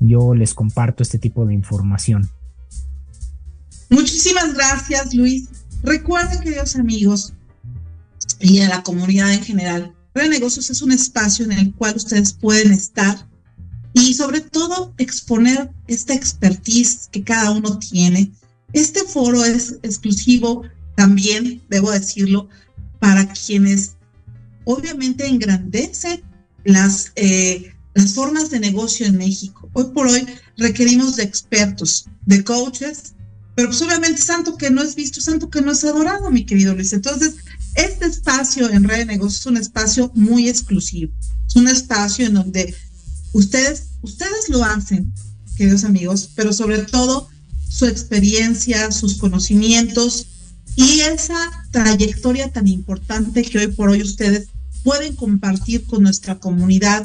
yo 0.00 0.34
les 0.34 0.54
comparto 0.54 1.02
este 1.02 1.18
tipo 1.18 1.46
de 1.46 1.54
información. 1.54 2.30
Muchísimas 3.90 4.54
gracias, 4.54 5.14
Luis. 5.14 5.48
Recuerden, 5.82 6.40
queridos 6.40 6.76
amigos, 6.76 7.32
y 8.40 8.60
a 8.60 8.68
la 8.68 8.82
comunidad 8.82 9.32
en 9.32 9.42
general, 9.42 9.94
Renegocios 10.14 10.70
es 10.70 10.82
un 10.82 10.92
espacio 10.92 11.44
en 11.44 11.52
el 11.52 11.74
cual 11.74 11.96
ustedes 11.96 12.32
pueden 12.32 12.72
estar 12.72 13.26
y 13.92 14.14
sobre 14.14 14.40
todo 14.40 14.94
exponer 14.98 15.70
esta 15.86 16.14
expertise 16.14 17.08
que 17.10 17.22
cada 17.22 17.50
uno 17.50 17.78
tiene. 17.78 18.32
Este 18.72 19.00
foro 19.04 19.44
es 19.44 19.78
exclusivo 19.82 20.62
también, 20.98 21.62
debo 21.70 21.92
decirlo, 21.92 22.48
para 22.98 23.32
quienes 23.32 23.92
obviamente 24.64 25.28
engrandecen 25.28 26.24
las 26.64 27.12
eh, 27.14 27.72
las 27.94 28.14
formas 28.14 28.50
de 28.50 28.58
negocio 28.58 29.06
en 29.06 29.16
México. 29.16 29.70
Hoy 29.74 29.86
por 29.94 30.08
hoy 30.08 30.26
requerimos 30.56 31.14
de 31.14 31.22
expertos, 31.22 32.06
de 32.26 32.42
coaches, 32.42 33.14
pero 33.54 33.68
pues 33.68 33.80
obviamente 33.80 34.20
santo 34.20 34.56
que 34.56 34.70
no 34.70 34.82
es 34.82 34.96
visto, 34.96 35.20
santo 35.20 35.48
que 35.48 35.62
no 35.62 35.70
es 35.70 35.84
adorado, 35.84 36.32
mi 36.32 36.44
querido 36.44 36.74
Luis. 36.74 36.92
Entonces, 36.92 37.36
este 37.76 38.06
espacio 38.06 38.68
en 38.68 38.82
Red 38.82 38.98
de 38.98 39.04
Negocios 39.06 39.42
es 39.42 39.46
un 39.46 39.56
espacio 39.56 40.10
muy 40.16 40.48
exclusivo. 40.48 41.12
Es 41.46 41.54
un 41.54 41.68
espacio 41.68 42.26
en 42.26 42.34
donde 42.34 42.74
ustedes, 43.32 43.90
ustedes 44.02 44.48
lo 44.48 44.64
hacen, 44.64 45.14
queridos 45.56 45.84
amigos, 45.84 46.30
pero 46.34 46.52
sobre 46.52 46.78
todo 46.78 47.28
su 47.68 47.86
experiencia, 47.86 48.90
sus 48.90 49.18
conocimientos 49.18 50.26
y 50.78 51.00
esa 51.00 51.50
trayectoria 51.72 52.52
tan 52.52 52.68
importante 52.68 53.42
que 53.42 53.58
hoy 53.58 53.66
por 53.66 53.88
hoy 53.90 54.00
ustedes 54.00 54.46
pueden 54.84 55.16
compartir 55.16 55.84
con 55.86 56.04
nuestra 56.04 56.38
comunidad 56.38 57.04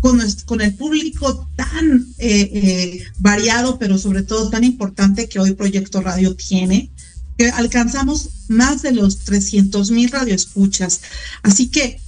con, 0.00 0.60
el 0.60 0.74
público 0.74 1.48
tan 1.54 2.08
eh, 2.18 2.50
eh, 2.52 3.04
variado, 3.18 3.78
pero 3.78 3.96
sobre 3.96 4.24
todo 4.24 4.50
tan 4.50 4.64
importante 4.64 5.28
que 5.28 5.38
hoy 5.38 5.54
Proyecto 5.54 6.00
Radio 6.00 6.34
tiene, 6.34 6.90
que 7.38 7.48
alcanzamos 7.50 8.30
más 8.48 8.82
de 8.82 8.90
los 8.90 9.20
300 9.20 9.92
mil 9.92 10.10
radioescuchas. 10.10 11.02
Así 11.44 11.68
que, 11.68 12.00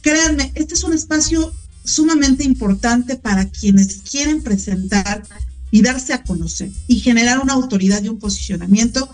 créanme, 0.00 0.52
este 0.54 0.74
es 0.74 0.84
un 0.84 0.92
espacio 0.92 1.52
sumamente 1.82 2.44
importante 2.44 3.16
para 3.16 3.50
quienes 3.50 4.02
quieren 4.08 4.44
presentar 4.44 5.24
y 5.72 5.82
darse 5.82 6.12
a 6.12 6.22
conocer 6.22 6.70
y 6.86 7.00
generar 7.00 7.40
una 7.40 7.54
autoridad 7.54 8.04
y 8.04 8.08
un 8.08 8.20
posicionamiento 8.20 9.10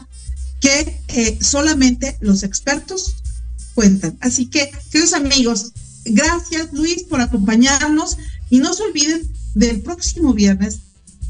que 0.63 0.99
eh, 1.09 1.39
solamente 1.43 2.17
los 2.21 2.43
expertos 2.43 3.17
cuentan. 3.75 4.17
Así 4.21 4.47
que, 4.47 4.71
queridos 4.91 5.13
amigos, 5.13 5.73
Gracias 6.05 6.73
Luis 6.73 7.05
por 7.05 7.21
acompañarnos 7.21 8.17
y 8.51 8.59
no 8.59 8.75
se 8.75 8.83
olviden 8.83 9.31
del 9.55 9.83
próximo 9.83 10.35
viernes 10.35 10.81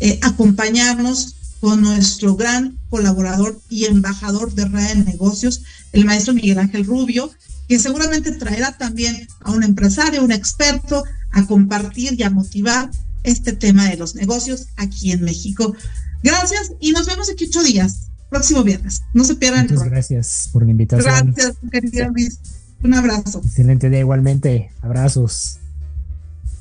eh, 0.01 0.19
acompañarnos 0.23 1.35
con 1.61 1.83
nuestro 1.83 2.35
gran 2.37 2.79
colaborador 2.89 3.61
y 3.69 3.85
embajador 3.85 4.53
de 4.55 4.65
Red 4.65 4.97
de 4.97 5.05
Negocios, 5.05 5.63
el 5.93 6.05
maestro 6.05 6.35
Miguel 6.35 6.59
Ángel 6.59 6.85
Rubio, 6.85 7.31
que 7.69 7.79
seguramente 7.79 8.33
traerá 8.33 8.77
también 8.77 9.29
a 9.41 9.53
un 9.53 9.63
empresario, 9.63 10.25
un 10.25 10.33
experto, 10.33 11.05
a 11.31 11.47
compartir 11.47 12.19
y 12.19 12.23
a 12.25 12.31
motivar 12.31 12.91
este 13.23 13.53
tema 13.53 13.89
de 13.89 13.97
los 13.97 14.15
negocios 14.17 14.67
aquí 14.77 15.13
en 15.13 15.23
México. 15.23 15.75
Gracias 16.23 16.73
y 16.81 16.93
nos 16.93 17.07
vemos 17.07 17.31
aquí 17.31 17.45
ocho 17.45 17.63
días, 17.63 18.09
próximo 18.33 18.65
viernes. 18.65 19.03
No 19.13 19.23
se 19.25 19.37
pierdan. 19.37 19.67
Muchas 19.71 19.85
gracias 19.85 20.49
por 20.53 20.65
la 20.65 20.71
invitación. 20.71 21.33
Gracias, 21.33 21.57
querido 21.71 22.09
Luis. 22.09 22.39
Un 22.83 22.95
abrazo. 22.95 23.41
Excelente 23.45 23.91
día 23.91 24.01
igualmente. 24.01 24.73
Abrazos. 24.81 25.59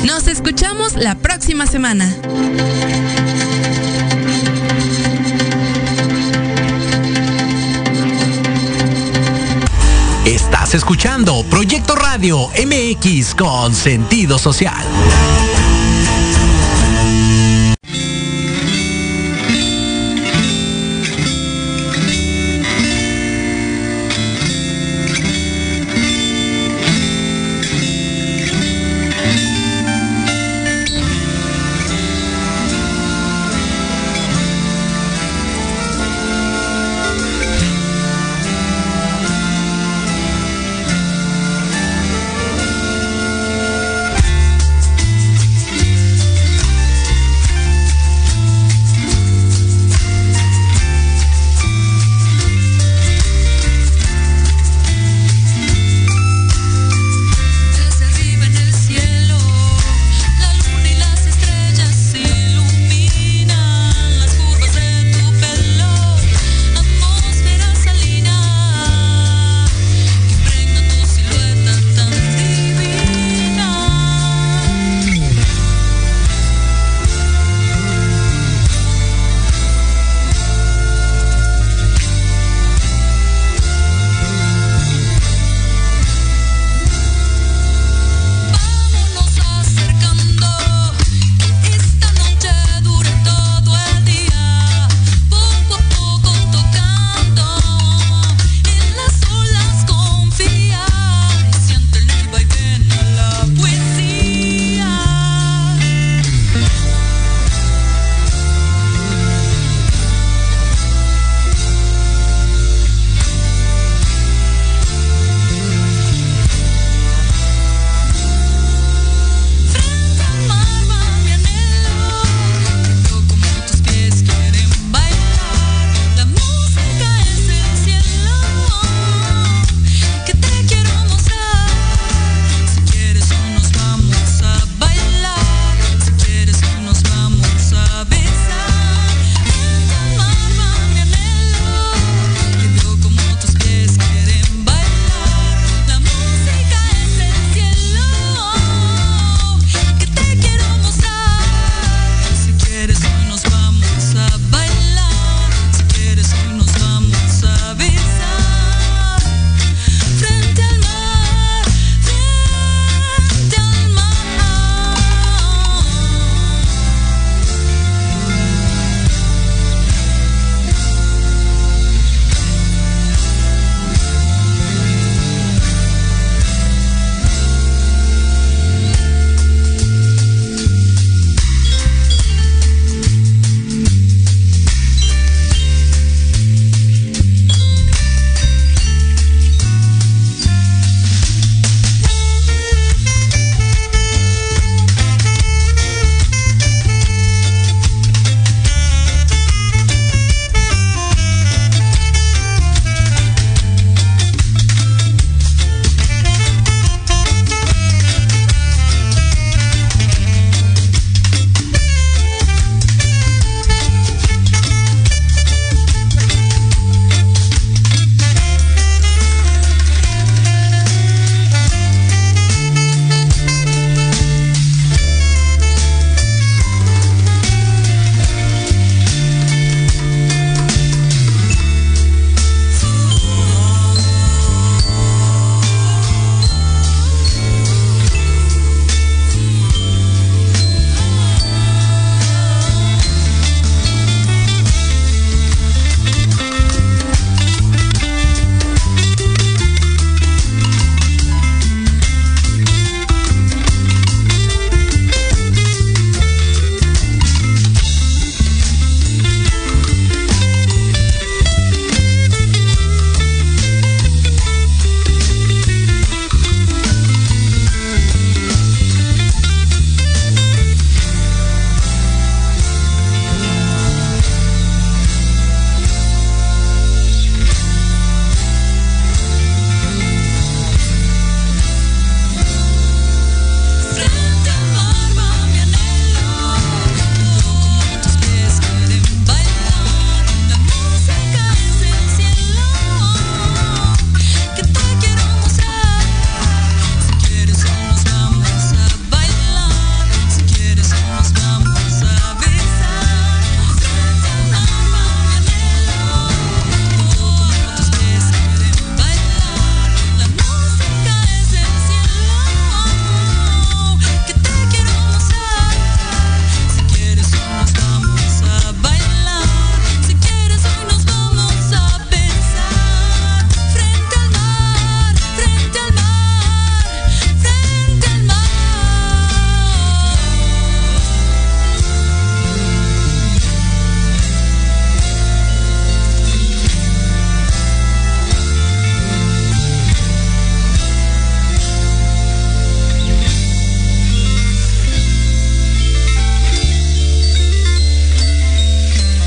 Nos 0.04 0.26
escuchamos 0.26 0.96
la 0.96 1.14
próxima 1.14 1.68
semana. 1.68 2.12
Estás 10.24 10.74
escuchando 10.74 11.44
Proyecto 11.48 11.94
Radio 11.94 12.48
MX 12.48 13.36
con 13.36 13.72
sentido 13.72 14.36
social. 14.36 14.84